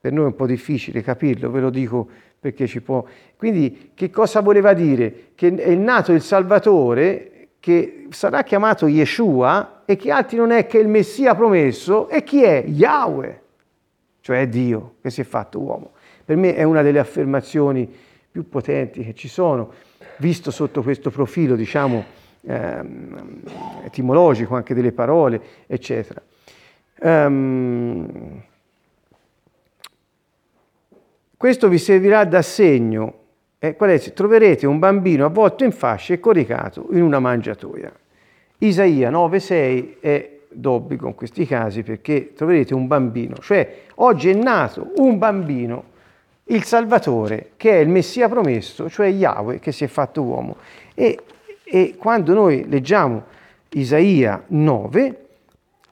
Per 0.00 0.12
noi 0.12 0.24
è 0.24 0.26
un 0.26 0.34
po' 0.34 0.46
difficile 0.46 1.02
capirlo, 1.02 1.50
ve 1.50 1.60
lo 1.60 1.70
dico 1.70 2.08
perché 2.40 2.66
ci 2.66 2.80
può. 2.80 3.04
Quindi 3.36 3.90
che 3.94 4.10
cosa 4.10 4.40
voleva 4.40 4.72
dire? 4.72 5.30
Che 5.34 5.54
è 5.54 5.74
nato 5.74 6.12
il 6.12 6.22
Salvatore 6.22 7.37
che 7.60 8.06
sarà 8.10 8.42
chiamato 8.42 8.86
Yeshua 8.86 9.82
e 9.84 9.96
che 9.96 10.10
altri 10.10 10.36
non 10.36 10.50
è 10.50 10.66
che 10.66 10.78
il 10.78 10.88
Messia 10.88 11.34
promesso 11.34 12.08
e 12.08 12.22
chi 12.22 12.42
è? 12.42 12.64
Yahweh, 12.66 13.42
cioè 14.20 14.48
Dio 14.48 14.94
che 15.02 15.10
si 15.10 15.20
è 15.20 15.24
fatto 15.24 15.58
uomo. 15.60 15.92
Per 16.24 16.36
me 16.36 16.54
è 16.54 16.62
una 16.62 16.82
delle 16.82 16.98
affermazioni 16.98 17.90
più 18.30 18.48
potenti 18.48 19.02
che 19.02 19.14
ci 19.14 19.28
sono, 19.28 19.72
visto 20.18 20.50
sotto 20.50 20.82
questo 20.82 21.10
profilo, 21.10 21.56
diciamo, 21.56 22.04
ehm, 22.42 23.42
etimologico 23.84 24.54
anche 24.54 24.74
delle 24.74 24.92
parole, 24.92 25.40
eccetera. 25.66 26.22
Um, 27.00 28.42
questo 31.36 31.68
vi 31.68 31.78
servirà 31.78 32.24
da 32.24 32.42
segno. 32.42 33.17
Eh, 33.60 33.74
qual 33.74 33.90
è? 33.90 34.12
Troverete 34.12 34.66
un 34.66 34.78
bambino 34.78 35.24
avvolto 35.24 35.64
in 35.64 35.72
fasce 35.72 36.14
e 36.14 36.20
coricato 36.20 36.88
in 36.92 37.02
una 37.02 37.18
mangiatoia. 37.18 37.92
Isaia 38.58 39.10
9,6 39.10 39.94
è 40.00 40.38
d'obbligo 40.50 41.06
in 41.08 41.14
questi 41.14 41.44
casi 41.46 41.82
perché 41.82 42.32
troverete 42.34 42.74
un 42.74 42.86
bambino, 42.86 43.36
cioè 43.36 43.82
oggi 43.96 44.30
è 44.30 44.34
nato 44.34 44.92
un 44.96 45.18
bambino 45.18 45.96
il 46.50 46.64
Salvatore, 46.64 47.50
che 47.56 47.72
è 47.72 47.76
il 47.76 47.88
Messia 47.88 48.28
promesso, 48.28 48.88
cioè 48.88 49.08
Yahweh 49.08 49.58
che 49.58 49.72
si 49.72 49.84
è 49.84 49.86
fatto 49.86 50.22
uomo. 50.22 50.56
E, 50.94 51.18
e 51.62 51.96
quando 51.98 52.32
noi 52.32 52.66
leggiamo 52.68 53.24
Isaia 53.70 54.42
9, 54.46 55.26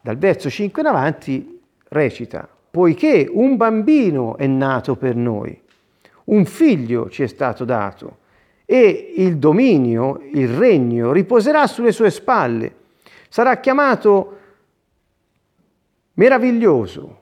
dal 0.01 0.17
verso 0.17 0.49
5 0.49 0.81
in 0.81 0.89
avanti, 0.89 1.61
recita, 1.89 2.49
poiché 2.71 3.29
un 3.31 3.57
bambino 3.57 4.37
è 4.37 4.47
nato 4.47 4.97
per 4.97 5.15
noi, 5.15 5.61
un 6.27 6.45
figlio 6.45 7.09
ci 7.11 7.23
è 7.23 7.27
stato 7.27 7.65
dato 7.65 8.19
e 8.65 9.15
il 9.17 9.39
dominio, 9.39 10.21
il 10.33 10.49
regno 10.49 11.13
riposerà 11.13 11.67
sulle 11.67 11.93
sue 11.93 12.11
spalle. 12.11 12.75
Sarà 13.29 13.59
chiamato 13.61 14.39
meraviglioso, 16.15 17.21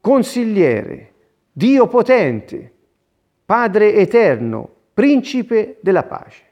consigliere, 0.00 1.12
Dio 1.52 1.86
potente, 1.86 2.72
Padre 3.44 3.94
eterno, 3.94 4.68
principe 4.92 5.78
della 5.80 6.02
pace, 6.02 6.43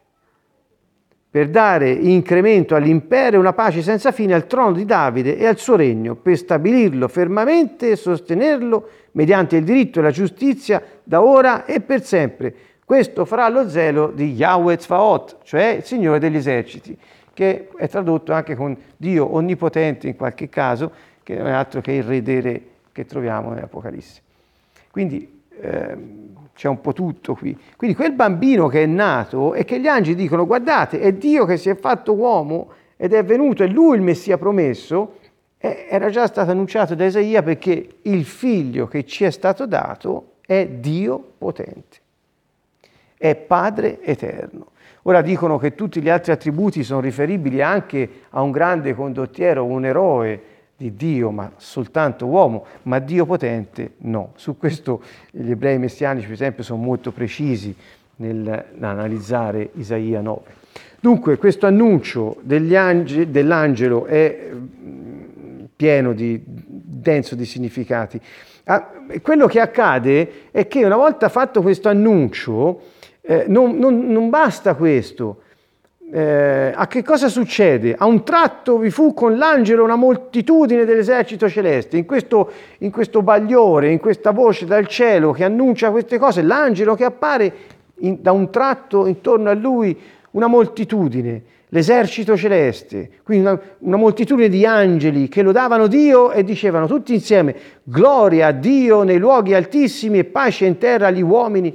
per 1.33 1.49
dare 1.49 1.91
incremento 1.91 2.75
all'impero 2.75 3.37
e 3.37 3.39
una 3.39 3.55
pace 3.55 3.81
senza 3.81 4.13
fine 4.13 4.35
al 4.35 4.47
trono 4.47 4.73
di 4.73 4.85
Davide 4.85 5.39
e 5.39 5.47
al 5.47 5.57
suo 5.57 5.77
regno, 5.77 6.15
per 6.15 6.37
stabilirlo 6.37 7.09
fermamente 7.09 7.93
e 7.93 7.97
sostenerlo 7.97 8.89
mediante 9.13 9.57
il 9.57 9.65
diritto 9.65 9.99
e 9.99 10.03
la 10.03 10.11
giustizia 10.11 10.83
da 11.03 11.23
ora 11.23 11.65
e 11.65 11.81
per 11.81 12.05
sempre. 12.05 12.55
Questo 12.85 13.25
farà 13.25 13.49
lo 13.49 13.67
zelo 13.71 14.09
di 14.09 14.35
Yahweh 14.35 14.77
Tzvaot, 14.77 15.39
cioè 15.45 15.77
il 15.79 15.85
Signore 15.85 16.19
degli 16.19 16.37
eserciti, 16.37 16.95
che 17.33 17.71
è 17.79 17.89
tradotto 17.89 18.35
anche 18.35 18.55
con 18.55 18.77
Dio 18.95 19.35
onnipotente 19.35 20.09
in 20.09 20.17
qualche 20.17 20.51
caso, 20.51 20.93
che 21.23 21.35
non 21.37 21.47
è 21.47 21.53
altro 21.53 21.81
che 21.81 21.93
il 21.93 22.03
re 22.03 22.21
dei 22.21 22.43
re 22.43 22.63
che 22.93 23.07
troviamo 23.07 23.55
nell'Apocalisse. 23.55 24.21
Quindi 24.91 25.45
eh, 25.63 25.97
c'è 26.55 26.69
un 26.69 26.81
po' 26.81 26.93
tutto 26.93 27.35
qui. 27.35 27.57
Quindi 27.77 27.97
quel 27.97 28.13
bambino 28.13 28.69
che 28.69 28.83
è 28.83 28.87
nato 28.87 29.55
e 29.55 29.65
che 29.65 29.81
gli 29.81 29.87
angeli 29.87 30.17
dicono 30.17 30.47
guardate, 30.47 31.01
è 31.01 31.13
Dio 31.13 31.45
che 31.45 31.57
si 31.57 31.71
è 31.71 31.75
fatto 31.75 32.15
uomo 32.15 32.73
ed 32.97 33.13
è 33.15 33.25
venuto, 33.25 33.63
è 33.63 33.67
lui 33.67 33.97
il 33.97 34.03
Messia 34.03 34.39
promesso, 34.39 35.19
era 35.59 36.11
già 36.11 36.27
stato 36.27 36.51
annunciato 36.51 36.95
da 36.97 37.05
Isaia 37.05 37.43
perché 37.43 37.87
il 38.03 38.25
figlio 38.25 38.89
che 38.89 39.05
ci 39.05 39.25
è 39.25 39.31
stato 39.31 39.67
dato 39.67 40.33
è 40.45 40.67
Dio 40.67 41.23
potente, 41.39 41.99
è 43.17 43.35
Padre 43.37 44.03
eterno. 44.03 44.71
Ora 45.03 45.21
dicono 45.21 45.59
che 45.59 45.75
tutti 45.75 46.01
gli 46.01 46.09
altri 46.09 46.33
attributi 46.33 46.85
sono 46.85 47.01
riferibili 47.01 47.61
anche 47.61 48.09
a 48.31 48.43
un 48.43 48.51
grande 48.51 48.95
condottiero, 48.95 49.65
un 49.65 49.85
eroe, 49.85 50.43
di 50.83 50.97
Dio, 50.97 51.31
ma 51.31 51.53
soltanto 51.59 52.27
uomo, 52.27 52.67
ma 52.83 52.99
Dio 52.99 53.25
potente 53.25 53.93
no. 53.99 54.33
Su 54.35 54.59
questo 54.59 55.01
gli 55.31 55.51
ebrei 55.51 55.79
messianici, 55.79 56.27
per 56.27 56.35
esempio, 56.35 56.65
sono 56.65 56.83
molto 56.83 57.13
precisi 57.13 57.75
nell'analizzare 58.17 59.71
Isaia 59.75 60.21
9. 60.21 60.41
Dunque, 60.99 61.37
questo 61.37 61.67
annuncio 61.67 62.41
angeli, 62.45 63.31
dell'angelo 63.31 64.07
è 64.07 64.51
mm, 64.53 65.65
pieno 65.77 66.13
di, 66.13 66.41
denso 66.45 67.37
di 67.37 67.45
significati. 67.45 68.21
Ah, 68.65 68.91
quello 69.21 69.47
che 69.47 69.61
accade 69.61 70.51
è 70.51 70.67
che 70.67 70.85
una 70.85 70.97
volta 70.97 71.29
fatto 71.29 71.63
questo 71.63 71.89
annuncio, 71.89 72.81
eh, 73.21 73.45
non, 73.47 73.77
non, 73.79 74.11
non 74.11 74.31
basta 74.31 74.75
questo, 74.75 75.43
eh, 76.15 76.73
a 76.75 76.87
che 76.89 77.03
cosa 77.03 77.29
succede? 77.29 77.95
A 77.97 78.05
un 78.05 78.23
tratto 78.23 78.77
vi 78.77 78.91
fu 78.91 79.15
con 79.15 79.39
l'angelo 79.39 79.83
una 79.83 79.97
moltitudine 79.97 80.85
dell'esercito 80.85 81.49
celeste, 81.49 81.97
in 81.97 82.05
questo, 82.05 82.51
in 82.79 82.91
questo 82.91 83.23
bagliore, 83.23 83.91
in 83.91 83.99
questa 83.99 84.31
voce 84.31 84.67
dal 84.67 84.87
cielo 84.87 85.33
che 85.33 85.43
annuncia 85.43 85.91
queste 85.91 86.19
cose, 86.19 86.43
l'angelo 86.43 86.95
che 86.95 87.05
appare 87.05 87.53
in, 88.01 88.19
da 88.21 88.31
un 88.31 88.51
tratto 88.51 89.07
intorno 89.07 89.49
a 89.49 89.55
lui 89.55 89.99
una 90.33 90.49
moltitudine. 90.49 91.45
l'esercito 91.73 92.37
celeste, 92.37 93.09
quindi 93.23 93.47
una, 93.47 93.59
una, 93.79 93.97
moltitudine 93.97 94.51
di 94.51 94.67
angeli 94.67 95.29
che 95.29 95.41
lodavano 95.41 95.87
Dio 95.87 96.31
e 96.31 96.45
dicevano 96.45 96.87
tutti 96.87 97.15
insieme 97.15 97.57
gloria 97.83 98.49
a 98.49 98.53
Dio 98.53 99.03
nei 99.05 99.17
luoghi 99.17 99.55
altissimi 99.55 100.19
e 100.19 100.25
pace 100.25 100.67
in 100.67 100.77
terra 100.77 101.07
agli 101.07 101.23
uomini. 101.23 101.75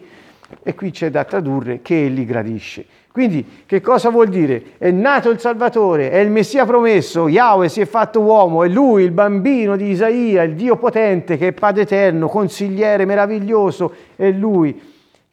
E 0.61 0.75
qui 0.75 0.91
c'è 0.91 1.09
da 1.09 1.23
tradurre 1.23 1.81
che 1.81 2.05
Egli 2.05 2.23
gradisce. 2.27 2.85
Quindi 3.17 3.63
che 3.65 3.81
cosa 3.81 4.11
vuol 4.11 4.27
dire? 4.27 4.73
È 4.77 4.91
nato 4.91 5.31
il 5.31 5.39
Salvatore, 5.39 6.11
è 6.11 6.19
il 6.19 6.29
Messia 6.29 6.65
promesso, 6.65 7.27
Yahweh 7.27 7.67
si 7.67 7.81
è 7.81 7.85
fatto 7.85 8.21
uomo, 8.21 8.63
è 8.63 8.67
lui 8.67 9.01
il 9.01 9.09
bambino 9.09 9.75
di 9.75 9.89
Isaia, 9.89 10.43
il 10.43 10.53
Dio 10.53 10.75
potente 10.75 11.35
che 11.35 11.47
è 11.47 11.51
Padre 11.51 11.81
eterno, 11.81 12.27
consigliere 12.27 13.05
meraviglioso, 13.05 13.91
è 14.15 14.29
lui 14.29 14.79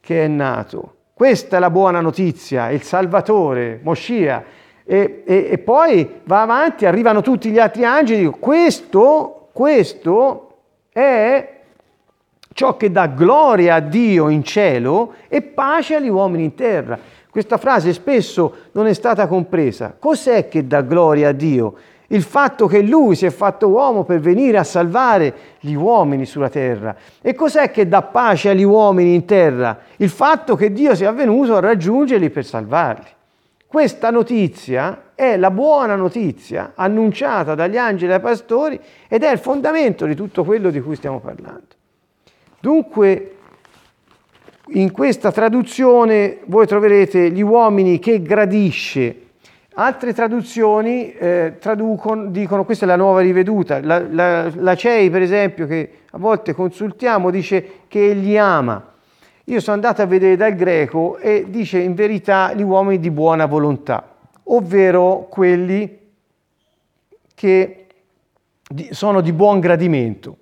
che 0.00 0.24
è 0.24 0.28
nato. 0.28 0.94
Questa 1.12 1.58
è 1.58 1.60
la 1.60 1.68
buona 1.68 2.00
notizia, 2.00 2.70
il 2.70 2.80
Salvatore, 2.80 3.80
Moscia. 3.82 4.42
E, 4.82 5.22
e, 5.26 5.48
e 5.50 5.58
poi 5.58 6.20
va 6.24 6.40
avanti, 6.40 6.86
arrivano 6.86 7.20
tutti 7.20 7.50
gli 7.50 7.58
altri 7.58 7.84
angeli, 7.84 8.24
questo, 8.40 9.50
questo 9.52 10.54
è 10.90 11.54
ciò 12.54 12.78
che 12.78 12.90
dà 12.90 13.08
gloria 13.08 13.74
a 13.74 13.80
Dio 13.80 14.30
in 14.30 14.42
cielo 14.42 15.16
e 15.28 15.42
pace 15.42 15.96
agli 15.96 16.08
uomini 16.08 16.44
in 16.44 16.54
terra. 16.54 16.98
Questa 17.34 17.56
frase 17.56 17.92
spesso 17.92 18.54
non 18.74 18.86
è 18.86 18.92
stata 18.92 19.26
compresa. 19.26 19.96
Cos'è 19.98 20.46
che 20.46 20.68
dà 20.68 20.82
gloria 20.82 21.30
a 21.30 21.32
Dio? 21.32 21.74
Il 22.06 22.22
fatto 22.22 22.68
che 22.68 22.80
Lui 22.80 23.16
si 23.16 23.26
è 23.26 23.30
fatto 23.30 23.66
uomo 23.66 24.04
per 24.04 24.20
venire 24.20 24.56
a 24.56 24.62
salvare 24.62 25.34
gli 25.58 25.74
uomini 25.74 26.26
sulla 26.26 26.48
terra. 26.48 26.94
E 27.20 27.34
cos'è 27.34 27.72
che 27.72 27.88
dà 27.88 28.02
pace 28.02 28.50
agli 28.50 28.62
uomini 28.62 29.14
in 29.14 29.24
terra? 29.24 29.80
Il 29.96 30.10
fatto 30.10 30.54
che 30.54 30.72
Dio 30.72 30.94
sia 30.94 31.10
venuto 31.10 31.56
a 31.56 31.58
raggiungerli 31.58 32.30
per 32.30 32.44
salvarli. 32.44 33.08
Questa 33.66 34.10
notizia 34.12 35.06
è 35.16 35.36
la 35.36 35.50
buona 35.50 35.96
notizia 35.96 36.74
annunciata 36.76 37.56
dagli 37.56 37.76
angeli 37.76 38.12
e 38.12 38.14
dai 38.14 38.20
pastori 38.20 38.80
ed 39.08 39.24
è 39.24 39.32
il 39.32 39.38
fondamento 39.40 40.06
di 40.06 40.14
tutto 40.14 40.44
quello 40.44 40.70
di 40.70 40.80
cui 40.80 40.94
stiamo 40.94 41.18
parlando. 41.18 41.74
Dunque 42.60 43.38
in 44.68 44.92
questa 44.92 45.30
traduzione 45.30 46.38
voi 46.46 46.66
troverete 46.66 47.30
gli 47.30 47.42
uomini 47.42 47.98
che 47.98 48.22
gradisce. 48.22 49.20
Altre 49.74 50.14
traduzioni 50.14 51.12
eh, 51.12 51.56
traducono, 51.58 52.26
dicono, 52.26 52.64
questa 52.64 52.84
è 52.84 52.88
la 52.88 52.96
nuova 52.96 53.20
riveduta, 53.20 53.80
la, 53.82 53.98
la, 54.08 54.50
la 54.54 54.74
CEI 54.76 55.10
per 55.10 55.20
esempio 55.20 55.66
che 55.66 55.90
a 56.10 56.18
volte 56.18 56.54
consultiamo 56.54 57.30
dice 57.30 57.80
che 57.88 58.10
egli 58.10 58.36
ama. 58.36 58.92
Io 59.46 59.60
sono 59.60 59.74
andato 59.74 60.00
a 60.00 60.06
vedere 60.06 60.36
dal 60.36 60.54
greco 60.54 61.18
e 61.18 61.46
dice 61.48 61.78
in 61.78 61.94
verità 61.94 62.54
gli 62.54 62.62
uomini 62.62 63.00
di 63.00 63.10
buona 63.10 63.46
volontà, 63.46 64.14
ovvero 64.44 65.26
quelli 65.28 65.98
che 67.34 67.86
sono 68.90 69.20
di 69.20 69.32
buon 69.32 69.60
gradimento. 69.60 70.36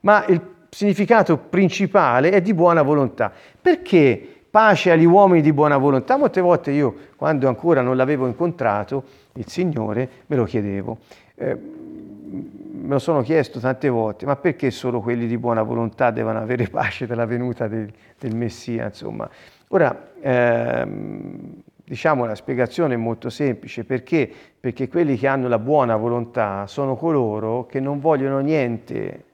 Ma 0.00 0.24
il 0.26 0.40
significato 0.76 1.38
principale 1.38 2.30
è 2.32 2.42
di 2.42 2.52
buona 2.52 2.82
volontà. 2.82 3.32
Perché 3.62 4.20
pace 4.50 4.90
agli 4.90 5.06
uomini 5.06 5.40
di 5.40 5.54
buona 5.54 5.78
volontà? 5.78 6.18
Molte 6.18 6.42
volte 6.42 6.70
io, 6.70 6.94
quando 7.16 7.48
ancora 7.48 7.80
non 7.80 7.96
l'avevo 7.96 8.26
incontrato, 8.26 9.04
il 9.36 9.48
Signore, 9.48 10.06
me 10.26 10.36
lo 10.36 10.44
chiedevo. 10.44 10.98
Eh, 11.34 11.54
me 11.56 12.88
lo 12.88 12.98
sono 12.98 13.22
chiesto 13.22 13.58
tante 13.58 13.88
volte, 13.88 14.26
ma 14.26 14.36
perché 14.36 14.70
solo 14.70 15.00
quelli 15.00 15.26
di 15.26 15.38
buona 15.38 15.62
volontà 15.62 16.10
devono 16.10 16.40
avere 16.40 16.68
pace 16.68 17.06
per 17.06 17.16
la 17.16 17.24
venuta 17.24 17.68
del, 17.68 17.90
del 18.18 18.36
Messia? 18.36 18.84
Insomma. 18.84 19.26
Ora, 19.68 20.10
ehm, 20.20 21.62
diciamo 21.82 22.26
la 22.26 22.34
spiegazione 22.34 22.92
è 22.92 22.98
molto 22.98 23.30
semplice, 23.30 23.84
perché? 23.84 24.30
Perché 24.60 24.88
quelli 24.88 25.16
che 25.16 25.26
hanno 25.26 25.48
la 25.48 25.58
buona 25.58 25.96
volontà 25.96 26.66
sono 26.66 26.96
coloro 26.96 27.64
che 27.64 27.80
non 27.80 27.98
vogliono 27.98 28.40
niente 28.40 29.25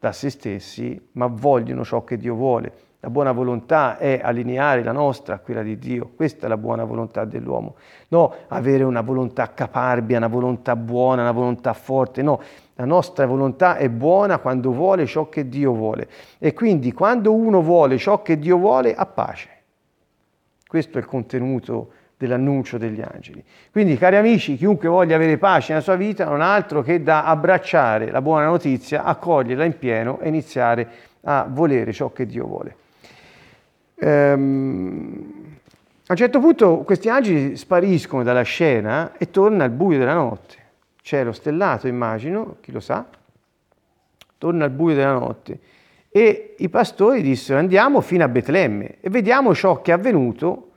da 0.00 0.12
se 0.12 0.30
stessi, 0.30 0.98
ma 1.12 1.26
vogliono 1.26 1.84
ciò 1.84 2.04
che 2.04 2.16
Dio 2.16 2.34
vuole. 2.34 2.72
La 3.00 3.10
buona 3.10 3.32
volontà 3.32 3.98
è 3.98 4.20
allineare 4.22 4.82
la 4.82 4.92
nostra 4.92 5.34
a 5.34 5.38
quella 5.38 5.62
di 5.62 5.78
Dio, 5.78 6.10
questa 6.16 6.46
è 6.46 6.48
la 6.48 6.56
buona 6.56 6.84
volontà 6.84 7.26
dell'uomo. 7.26 7.76
No, 8.08 8.34
avere 8.48 8.82
una 8.82 9.02
volontà 9.02 9.52
caparbia, 9.52 10.16
una 10.16 10.28
volontà 10.28 10.74
buona, 10.74 11.20
una 11.20 11.32
volontà 11.32 11.74
forte, 11.74 12.22
no, 12.22 12.40
la 12.74 12.86
nostra 12.86 13.26
volontà 13.26 13.76
è 13.76 13.90
buona 13.90 14.38
quando 14.38 14.72
vuole 14.72 15.04
ciò 15.04 15.28
che 15.28 15.48
Dio 15.48 15.74
vuole. 15.74 16.08
E 16.38 16.54
quindi 16.54 16.92
quando 16.92 17.34
uno 17.34 17.60
vuole 17.60 17.98
ciò 17.98 18.22
che 18.22 18.38
Dio 18.38 18.56
vuole, 18.56 18.94
ha 18.94 19.04
pace. 19.04 19.48
Questo 20.66 20.96
è 20.96 21.00
il 21.00 21.06
contenuto 21.06 21.92
dell'annuncio 22.20 22.76
degli 22.76 23.00
angeli. 23.00 23.42
Quindi, 23.72 23.96
cari 23.96 24.16
amici, 24.16 24.56
chiunque 24.56 24.90
voglia 24.90 25.16
avere 25.16 25.38
pace 25.38 25.72
nella 25.72 25.82
sua 25.82 25.96
vita 25.96 26.26
non 26.26 26.42
ha 26.42 26.52
altro 26.52 26.82
che 26.82 27.02
da 27.02 27.24
abbracciare 27.24 28.10
la 28.10 28.20
buona 28.20 28.44
notizia, 28.44 29.04
accoglierla 29.04 29.64
in 29.64 29.78
pieno 29.78 30.20
e 30.20 30.28
iniziare 30.28 30.88
a 31.22 31.46
volere 31.48 31.94
ciò 31.94 32.12
che 32.12 32.26
Dio 32.26 32.44
vuole. 32.44 32.76
Ehm, 33.94 35.32
a 36.06 36.12
un 36.12 36.16
certo 36.16 36.40
punto 36.40 36.78
questi 36.78 37.08
angeli 37.08 37.56
spariscono 37.56 38.22
dalla 38.22 38.42
scena 38.42 39.12
e 39.16 39.30
torna 39.30 39.64
al 39.64 39.70
buio 39.70 39.96
della 39.98 40.12
notte. 40.12 40.56
Cielo 41.00 41.32
stellato, 41.32 41.88
immagino, 41.88 42.56
chi 42.60 42.70
lo 42.70 42.80
sa, 42.80 43.06
torna 44.36 44.66
al 44.66 44.70
buio 44.70 44.94
della 44.94 45.12
notte. 45.12 45.58
E 46.10 46.54
i 46.58 46.68
pastori 46.68 47.22
dissero 47.22 47.58
andiamo 47.58 48.02
fino 48.02 48.24
a 48.24 48.28
Betlemme 48.28 48.96
e 49.00 49.08
vediamo 49.08 49.54
ciò 49.54 49.80
che 49.80 49.92
è 49.92 49.94
avvenuto 49.94 50.69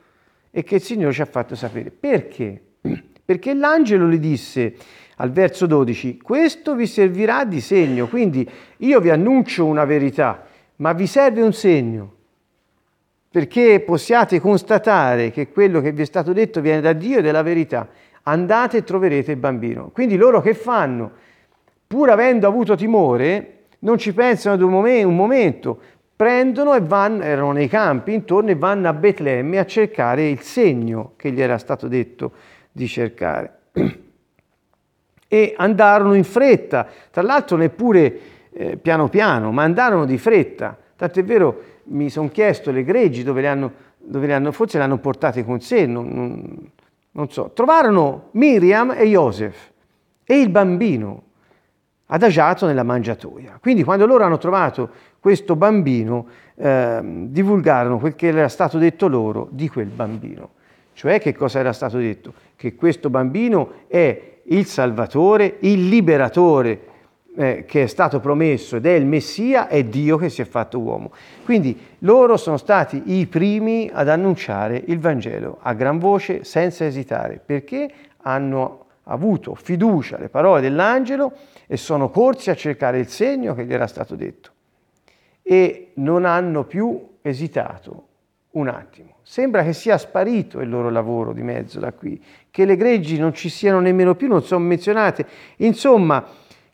e 0.55 0.61
che 0.61 0.75
il 0.75 0.81
Signore 0.83 1.13
ci 1.13 1.21
ha 1.23 1.25
fatto 1.25 1.55
sapere. 1.55 1.89
Perché? 1.89 2.61
Perché 3.25 3.55
l'angelo 3.55 4.07
gli 4.07 4.19
disse 4.19 4.75
al 5.15 5.31
verso 5.31 5.65
12, 5.65 6.19
questo 6.19 6.75
vi 6.75 6.85
servirà 6.85 7.43
di 7.43 7.59
segno, 7.59 8.07
quindi 8.07 8.47
io 8.77 8.99
vi 8.99 9.09
annuncio 9.09 9.65
una 9.65 9.83
verità, 9.83 10.45
ma 10.75 10.93
vi 10.93 11.07
serve 11.07 11.41
un 11.41 11.53
segno, 11.53 12.13
perché 13.31 13.79
possiate 13.79 14.39
constatare 14.39 15.31
che 15.31 15.49
quello 15.49 15.81
che 15.81 15.91
vi 15.91 16.03
è 16.03 16.05
stato 16.05 16.33
detto 16.33 16.61
viene 16.61 16.81
da 16.81 16.93
Dio 16.93 17.17
ed 17.17 17.25
è 17.25 17.43
verità. 17.43 17.89
Andate 18.25 18.77
e 18.77 18.83
troverete 18.83 19.31
il 19.31 19.37
bambino. 19.37 19.89
Quindi 19.91 20.17
loro 20.17 20.39
che 20.39 20.53
fanno? 20.53 21.11
Pur 21.87 22.11
avendo 22.11 22.47
avuto 22.47 22.75
timore, 22.75 23.63
non 23.79 23.97
ci 23.97 24.13
pensano 24.13 24.53
ad 24.53 24.61
un 24.61 25.15
momento, 25.15 25.81
prendono 26.23 26.73
e 26.73 26.79
vanno, 26.79 27.21
erano 27.21 27.51
nei 27.51 27.67
campi 27.67 28.13
intorno 28.13 28.49
e 28.49 28.55
vanno 28.55 28.87
a 28.87 28.93
Betlemme 28.93 29.59
a 29.59 29.65
cercare 29.65 30.29
il 30.29 30.39
segno 30.39 31.15
che 31.17 31.31
gli 31.31 31.41
era 31.41 31.57
stato 31.57 31.89
detto 31.89 32.31
di 32.71 32.87
cercare. 32.87 33.59
E 35.27 35.53
andarono 35.57 36.13
in 36.13 36.23
fretta, 36.23 36.87
tra 37.11 37.23
l'altro 37.23 37.57
neppure 37.57 38.19
eh, 38.53 38.77
piano 38.77 39.09
piano, 39.09 39.51
ma 39.51 39.63
andarono 39.63 40.05
di 40.05 40.17
fretta. 40.17 40.77
Tant'è 40.95 41.25
vero, 41.25 41.61
mi 41.85 42.09
sono 42.09 42.29
chiesto 42.29 42.71
le 42.71 42.85
greggi 42.85 43.23
dove 43.23 43.41
le 43.41 43.47
hanno, 43.49 43.73
dove 43.97 44.27
le 44.27 44.33
hanno 44.33 44.53
forse 44.53 44.77
le 44.77 44.85
hanno 44.85 44.99
portate 44.99 45.43
con 45.43 45.59
sé, 45.59 45.85
non, 45.85 46.07
non, 46.07 46.71
non 47.11 47.29
so. 47.31 47.51
Trovarono 47.53 48.29
Miriam 48.31 48.91
e 48.95 49.07
Joseph 49.07 49.71
e 50.23 50.39
il 50.39 50.49
bambino 50.49 51.23
adagiato 52.07 52.65
nella 52.65 52.83
mangiatoia. 52.83 53.57
Quindi 53.61 53.83
quando 53.83 54.05
loro 54.05 54.23
hanno 54.23 54.37
trovato 54.37 54.89
questo 55.19 55.55
bambino, 55.55 56.27
eh, 56.55 56.99
divulgarono 57.03 57.97
quel 57.97 58.15
che 58.15 58.27
era 58.27 58.49
stato 58.49 58.77
detto 58.77 59.07
loro 59.07 59.47
di 59.51 59.69
quel 59.69 59.87
bambino. 59.87 60.49
Cioè 60.93 61.19
che 61.19 61.33
cosa 61.33 61.59
era 61.59 61.73
stato 61.73 61.97
detto? 61.97 62.33
Che 62.55 62.75
questo 62.75 63.09
bambino 63.09 63.85
è 63.87 64.31
il 64.43 64.65
Salvatore, 64.65 65.57
il 65.61 65.87
Liberatore 65.87 66.91
eh, 67.35 67.65
che 67.65 67.83
è 67.83 67.87
stato 67.87 68.19
promesso 68.19 68.75
ed 68.75 68.85
è 68.85 68.91
il 68.91 69.05
Messia, 69.05 69.67
è 69.67 69.83
Dio 69.83 70.17
che 70.17 70.29
si 70.29 70.41
è 70.41 70.45
fatto 70.45 70.79
uomo. 70.79 71.11
Quindi 71.43 71.77
loro 71.99 72.37
sono 72.37 72.57
stati 72.57 73.01
i 73.17 73.25
primi 73.25 73.89
ad 73.91 74.07
annunciare 74.07 74.81
il 74.85 74.99
Vangelo 74.99 75.57
a 75.61 75.73
gran 75.73 75.97
voce, 75.97 76.43
senza 76.43 76.85
esitare, 76.85 77.41
perché 77.43 77.89
hanno 78.21 78.85
avuto 79.03 79.55
fiducia 79.55 80.17
alle 80.17 80.29
parole 80.29 80.61
dell'angelo 80.61 81.33
e 81.67 81.77
sono 81.77 82.09
corsi 82.09 82.49
a 82.49 82.55
cercare 82.55 82.99
il 82.99 83.07
segno 83.07 83.53
che 83.53 83.65
gli 83.65 83.73
era 83.73 83.87
stato 83.87 84.15
detto 84.15 84.51
e 85.41 85.91
non 85.95 86.25
hanno 86.25 86.63
più 86.63 87.09
esitato 87.21 88.07
un 88.51 88.67
attimo. 88.67 89.17
Sembra 89.23 89.63
che 89.63 89.73
sia 89.73 89.97
sparito 89.97 90.59
il 90.59 90.69
loro 90.69 90.89
lavoro 90.89 91.33
di 91.33 91.41
mezzo 91.41 91.79
da 91.79 91.91
qui, 91.93 92.21
che 92.49 92.65
le 92.65 92.75
greggi 92.75 93.17
non 93.17 93.33
ci 93.33 93.49
siano 93.49 93.79
nemmeno 93.79 94.15
più, 94.15 94.27
non 94.27 94.43
sono 94.43 94.63
menzionate. 94.63 95.25
Insomma, 95.57 96.25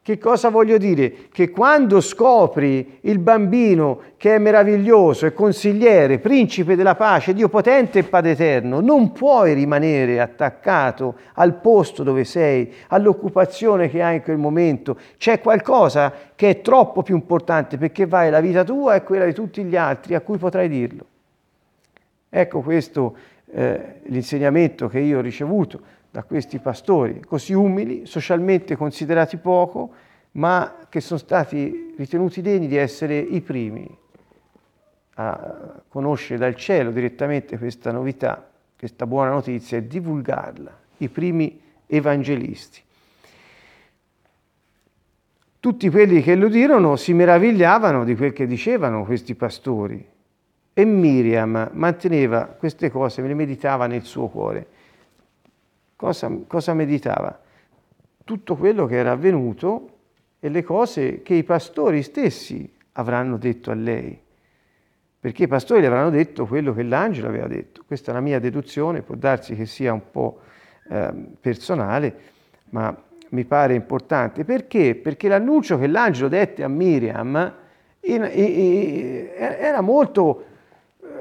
che 0.01 0.17
cosa 0.17 0.49
voglio 0.49 0.77
dire? 0.77 1.27
Che 1.31 1.51
quando 1.51 2.01
scopri 2.01 2.99
il 3.01 3.19
bambino 3.19 4.01
che 4.17 4.35
è 4.35 4.37
meraviglioso, 4.39 5.25
è 5.25 5.33
consigliere, 5.33 6.19
principe 6.19 6.75
della 6.75 6.95
pace, 6.95 7.33
Dio 7.33 7.47
potente 7.47 7.99
e 7.99 8.03
Padre 8.03 8.31
eterno, 8.31 8.79
non 8.79 9.11
puoi 9.11 9.53
rimanere 9.53 10.19
attaccato 10.19 11.15
al 11.33 11.59
posto 11.59 12.01
dove 12.01 12.23
sei, 12.23 12.73
all'occupazione 12.87 13.89
che 13.89 14.01
hai 14.01 14.15
in 14.15 14.23
quel 14.23 14.37
momento. 14.37 14.97
C'è 15.17 15.41
qualcosa 15.41 16.11
che 16.33 16.49
è 16.49 16.61
troppo 16.61 17.03
più 17.03 17.15
importante 17.15 17.77
perché 17.77 18.07
vai 18.07 18.31
la 18.31 18.39
vita 18.39 18.63
tua 18.63 18.95
e 18.95 19.03
quella 19.03 19.25
di 19.25 19.33
tutti 19.33 19.63
gli 19.63 19.75
altri 19.75 20.15
a 20.15 20.21
cui 20.21 20.37
potrai 20.37 20.69
dirlo. 20.69 21.05
Ecco 22.29 22.61
questo 22.61 23.15
eh, 23.51 23.99
l'insegnamento 24.03 24.87
che 24.87 24.99
io 24.99 25.19
ho 25.19 25.21
ricevuto 25.21 25.81
da 26.12 26.24
questi 26.24 26.60
pastori 26.60 27.22
così 27.22 27.53
umili, 27.53 28.05
socialmente 28.05 28.76
considerati 28.76 29.38
poco, 29.38 29.91
ma 30.32 30.86
che 30.89 31.01
sono 31.01 31.20
stati 31.20 31.93
ritenuti 31.97 32.41
degni 32.41 32.68
di 32.68 32.78
essere 32.78 33.18
i 33.18 33.41
primi 33.41 33.97
a 35.16 35.82
conoscere 35.88 36.39
dal 36.39 36.55
cielo 36.55 36.91
direttamente 36.91 37.57
questa 37.57 37.91
novità, 37.91 38.49
questa 38.78 39.05
buona 39.05 39.32
notizia 39.32 39.78
e 39.78 39.88
divulgarla, 39.88 40.78
i 40.97 41.10
primi 41.10 41.62
evangelisti. 41.86 42.82
Tutti 45.60 45.89
quelli 45.89 46.22
che 46.22 46.36
lo 46.36 46.47
dirono 46.47 46.95
si 46.95 47.14
meravigliavano 47.14 48.05
di 48.05 48.16
quel 48.16 48.32
che 48.32 48.47
dicevano 48.47 49.03
questi 49.03 49.36
pastori 49.36 50.07
e 50.74 50.86
Miriam 50.86 51.72
manteneva 51.74 52.45
queste 52.45 52.89
cose, 52.89 53.22
le 53.22 53.34
meditava 53.34 53.86
nel 53.86 54.03
suo 54.03 54.30
cuore. 54.30 54.68
Cosa, 55.99 56.31
cosa 56.47 56.73
meditava? 56.73 57.37
Tutto 58.23 58.55
quello 58.55 58.85
che 58.85 58.95
era 58.95 59.11
avvenuto 59.11 59.97
e 60.39 60.47
le 60.47 60.63
cose 60.63 61.21
che 61.23 61.33
i 61.33 61.43
pastori 61.43 62.03
stessi 62.03 62.73
avranno 62.93 63.35
detto 63.35 63.69
a 63.69 63.73
lei. 63.73 64.17
Perché 65.19 65.43
i 65.43 65.47
pastori 65.49 65.81
le 65.81 65.87
avranno 65.87 66.09
detto 66.09 66.45
quello 66.45 66.73
che 66.73 66.83
l'angelo 66.83 67.27
aveva 67.27 67.47
detto. 67.47 67.83
Questa 67.85 68.11
è 68.11 68.13
una 68.13 68.23
mia 68.23 68.39
deduzione, 68.39 69.01
può 69.01 69.15
darsi 69.15 69.57
che 69.57 69.65
sia 69.65 69.91
un 69.91 70.09
po' 70.09 70.39
eh, 70.89 71.11
personale, 71.41 72.15
ma 72.69 72.95
mi 73.31 73.43
pare 73.43 73.73
importante. 73.73 74.45
Perché? 74.45 74.95
Perché 74.95 75.27
l'annuncio 75.27 75.77
che 75.77 75.87
l'angelo 75.87 76.29
dette 76.29 76.63
a 76.63 76.69
Miriam 76.69 77.55
era 77.99 79.81
molto, 79.81 80.45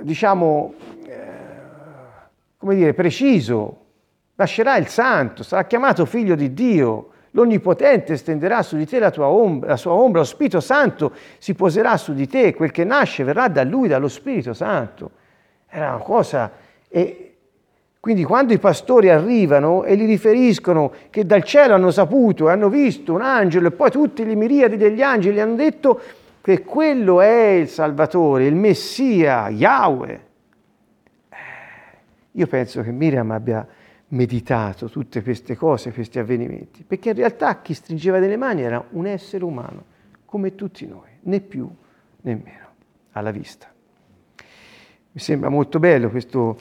diciamo, 0.02 0.74
eh, 1.04 1.16
come 2.56 2.76
dire, 2.76 2.94
preciso. 2.94 3.86
Nascerà 4.38 4.76
il 4.76 4.88
santo, 4.88 5.42
sarà 5.42 5.64
chiamato 5.64 6.04
figlio 6.06 6.34
di 6.34 6.54
Dio 6.54 7.10
L'Onnipotente 7.32 8.16
stenderà 8.16 8.62
su 8.62 8.76
di 8.76 8.86
te 8.86 8.98
la, 8.98 9.12
ombra, 9.16 9.70
la 9.70 9.76
sua 9.76 9.92
ombra, 9.92 10.20
lo 10.20 10.26
Spirito 10.26 10.60
Santo 10.60 11.12
si 11.38 11.54
poserà 11.54 11.96
su 11.96 12.14
di 12.14 12.26
te, 12.26 12.54
quel 12.54 12.70
che 12.70 12.84
nasce 12.84 13.22
verrà 13.22 13.48
da 13.48 13.64
Lui, 13.64 13.86
dallo 13.86 14.08
Spirito 14.08 14.52
Santo. 14.52 15.10
Era 15.68 15.90
una 15.90 16.02
cosa... 16.02 16.50
E 16.88 17.24
quindi 18.00 18.24
quando 18.24 18.54
i 18.54 18.58
pastori 18.58 19.10
arrivano 19.10 19.84
e 19.84 19.96
gli 19.96 20.06
riferiscono 20.06 20.92
che 21.10 21.26
dal 21.26 21.42
cielo 21.42 21.74
hanno 21.74 21.90
saputo 21.90 22.48
e 22.48 22.52
hanno 22.52 22.68
visto 22.70 23.12
un 23.12 23.20
angelo 23.20 23.68
e 23.68 23.70
poi 23.72 23.90
tutti 23.90 24.24
le 24.24 24.34
miriadi 24.34 24.76
degli 24.76 25.02
angeli 25.02 25.40
hanno 25.40 25.56
detto 25.56 26.00
che 26.40 26.62
quello 26.62 27.20
è 27.20 27.50
il 27.50 27.68
Salvatore, 27.68 28.46
il 28.46 28.54
Messia, 28.54 29.48
Yahweh. 29.50 30.20
Eh, 31.28 31.36
io 32.32 32.46
penso 32.46 32.82
che 32.82 32.90
Miriam 32.90 33.30
abbia 33.32 33.66
meditato 34.08 34.88
tutte 34.88 35.22
queste 35.22 35.56
cose, 35.56 35.92
questi 35.92 36.18
avvenimenti, 36.18 36.84
perché 36.84 37.10
in 37.10 37.16
realtà 37.16 37.60
chi 37.60 37.74
stringeva 37.74 38.18
delle 38.18 38.36
mani 38.36 38.62
era 38.62 38.82
un 38.90 39.06
essere 39.06 39.44
umano, 39.44 39.84
come 40.24 40.54
tutti 40.54 40.86
noi, 40.86 41.08
né 41.22 41.40
più 41.40 41.68
né 42.22 42.34
meno, 42.42 42.66
alla 43.12 43.30
vista. 43.30 43.66
Mi 45.12 45.20
sembra 45.20 45.48
molto 45.48 45.78
bello 45.78 46.10
questo 46.10 46.56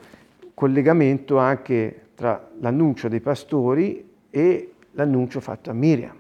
collegamento 0.54 1.38
anche 1.38 2.08
tra 2.16 2.50
l'annuncio 2.60 3.08
dei 3.08 3.22
pastori 3.22 4.10
e 4.30 4.74
l'annuncio 4.92 5.40
fatto 5.40 5.70
a 5.70 5.74
Miriam. 5.74 6.16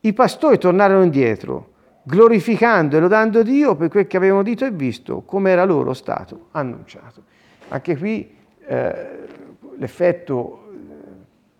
I 0.00 0.12
pastori 0.12 0.58
tornarono 0.58 1.02
indietro, 1.02 1.72
glorificando 2.02 2.96
e 2.96 3.00
lodando 3.00 3.42
Dio 3.42 3.74
per 3.74 3.88
quel 3.88 4.06
che 4.06 4.16
avevano 4.16 4.42
dito 4.42 4.64
e 4.64 4.70
visto, 4.70 5.22
come 5.22 5.50
era 5.50 5.64
loro 5.64 5.94
stato 5.94 6.48
annunciato. 6.52 7.24
Anche 7.68 7.96
qui 7.96 8.42
eh, 8.66 9.08
l'effetto 9.76 10.64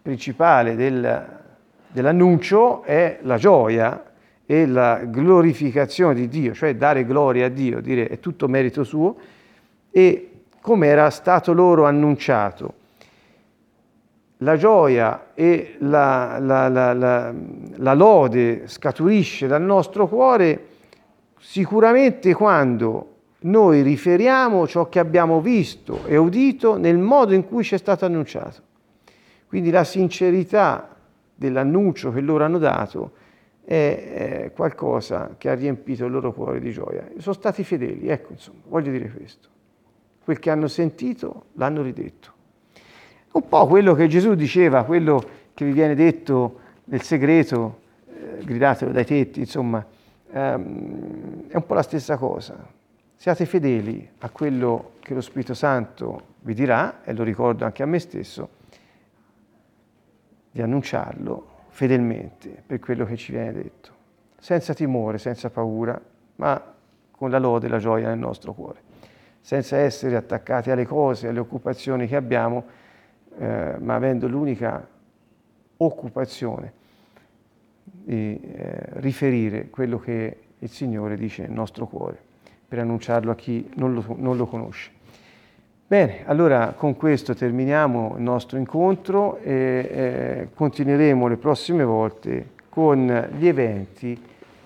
principale 0.03 0.77
del, 0.77 1.27
dell'annuncio 1.89 2.83
è 2.83 3.19
la 3.23 3.37
gioia 3.37 4.13
e 4.47 4.67
la 4.67 5.01
glorificazione 5.05 6.15
di 6.15 6.29
Dio, 6.29 6.53
cioè 6.53 6.77
dare 6.77 7.05
gloria 7.05 7.47
a 7.47 7.49
Dio, 7.49 7.81
dire 7.81 8.09
è 8.09 8.21
tutto 8.21 8.47
merito 8.49 8.85
suo, 8.85 9.17
e 9.91 10.31
come 10.61 10.87
era 10.87 11.09
stato 11.11 11.53
loro 11.53 11.87
annunciato. 11.87 12.75
La 14.39 14.57
gioia 14.57 15.31
e 15.35 15.77
la, 15.79 16.39
la, 16.39 16.69
la, 16.69 17.33
la 17.77 17.95
lode 17.95 18.67
scaturisce 18.67 19.47
dal 19.47 19.63
nostro 19.63 20.07
cuore 20.07 20.67
sicuramente 21.39 22.35
quando 22.35 23.14
noi 23.45 23.83
riferiamo 23.83 24.67
ciò 24.67 24.89
che 24.89 24.99
abbiamo 24.99 25.41
visto 25.41 26.05
e 26.07 26.17
udito 26.17 26.77
nel 26.77 26.99
modo 26.99 27.35
in 27.35 27.45
cui 27.45 27.63
ci 27.63 27.75
è 27.75 27.79
stato 27.79 28.05
annunciato. 28.05 28.73
Quindi 29.47 29.71
la 29.71 29.85
sincerità 29.85 30.97
dell'annuncio 31.35 32.13
che 32.13 32.21
loro 32.21 32.45
hanno 32.45 32.59
dato 32.59 33.13
è, 33.65 34.51
qualcosa 34.55 35.35
che 35.37 35.51
ha 35.51 35.55
riempito 35.55 36.07
il 36.07 36.13
loro 36.13 36.33
cuore 36.33 36.61
di 36.61 36.71
gioia. 36.71 37.07
Sono 37.19 37.35
stati 37.35 37.65
fedeli, 37.65 38.09
ecco 38.09 38.33
insomma, 38.33 38.61
voglio 38.67 38.91
dire 38.91 39.11
questo. 39.11 39.49
Quel 40.25 40.39
che 40.39 40.51
hanno 40.51 40.69
sentito 40.69 41.47
l'hanno 41.55 41.83
ridetto. 41.83 42.33
Un 43.33 43.47
po' 43.47 43.67
quello 43.67 43.95
che 43.95 44.07
Gesù 44.07 44.35
diceva, 44.35 44.85
quello 44.85 45.23
che 45.53 45.65
vi 45.65 45.73
viene 45.73 45.95
detto 45.95 46.61
nel 46.85 47.03
segreto, 47.03 47.81
eh, 48.09 48.45
gridatelo 48.45 48.91
dai 48.91 49.05
tetti, 49.05 49.41
insomma, 49.41 49.85
ehm, 50.31 51.49
è 51.49 51.57
un 51.57 51.67
po' 51.67 51.75
la 51.75 51.83
stessa 51.83 52.17
cosa 52.17 52.83
Siate 53.25 53.47
fedeli 53.47 54.07
a 54.19 54.29
quello 54.29 54.97
che 55.01 55.15
lo 55.15 55.23
Spirito 55.23 55.55
Santo 55.55 56.35
vi 56.41 56.53
dirà, 56.53 57.03
e 57.05 57.15
lo 57.15 57.23
ricordo 57.23 57.65
anche 57.65 57.83
a 57.83 57.87
me 57.87 57.99
stesso, 57.99 58.51
di 60.51 60.61
annunciarlo 60.61 61.47
fedelmente 61.69 62.63
per 62.67 62.81
quello 62.81 63.07
che 63.07 63.17
ci 63.17 63.33
viene 63.33 63.55
detto, 63.55 63.91
senza 64.37 64.75
timore, 64.75 65.17
senza 65.17 65.49
paura, 65.49 65.99
ma 66.37 66.75
con 67.11 67.31
la 67.31 67.39
lode 67.39 67.65
e 67.65 67.71
la 67.71 67.79
gioia 67.79 68.09
nel 68.09 68.19
nostro 68.19 68.53
cuore, 68.53 68.83
senza 69.41 69.79
essere 69.79 70.17
attaccati 70.17 70.71
alle 70.71 70.85
cose, 70.85 71.29
alle 71.29 71.41
occupazioni 71.41 72.07
che 72.07 72.17
abbiamo, 72.17 72.65
eh, 73.39 73.77
ma 73.79 73.95
avendo 73.95 74.29
l'unica 74.29 74.87
occupazione 75.79 76.73
di 77.83 78.39
eh, 78.39 78.83
riferire 79.01 79.71
quello 79.71 79.99
che 79.99 80.41
il 80.59 80.69
Signore 80.69 81.17
dice 81.17 81.41
nel 81.41 81.53
nostro 81.53 81.87
cuore 81.87 82.33
per 82.75 82.83
annunciarlo 82.83 83.31
a 83.31 83.37
chi 83.37 83.71
non 83.75 83.95
lo, 83.95 84.05
non 84.19 84.37
lo 84.37 84.47
conosce. 84.47 84.91
Bene, 85.87 86.27
allora 86.27 86.75
con 86.77 86.97
questo 86.97 87.33
terminiamo 87.33 88.15
il 88.17 88.23
nostro 88.23 88.59
incontro 88.59 89.37
e 89.37 89.53
eh, 89.53 90.49
continueremo 90.53 91.29
le 91.29 91.37
prossime 91.37 91.85
volte 91.85 92.51
con 92.69 93.29
gli 93.37 93.47
eventi 93.47 94.21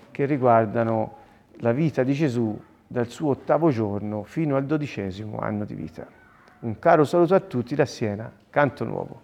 che 0.09 0.25
riguardano 0.25 1.17
la 1.57 1.71
vita 1.71 2.01
di 2.01 2.13
Gesù 2.13 2.59
dal 2.87 3.09
suo 3.09 3.29
ottavo 3.29 3.69
giorno 3.69 4.23
fino 4.23 4.55
al 4.55 4.65
dodicesimo 4.65 5.37
anno 5.37 5.65
di 5.65 5.75
vita. 5.75 6.07
Un 6.61 6.79
caro 6.79 7.03
saluto 7.03 7.35
a 7.35 7.39
tutti 7.39 7.75
da 7.75 7.85
Siena, 7.85 8.31
Canto 8.49 8.85
Nuovo. 8.85 9.21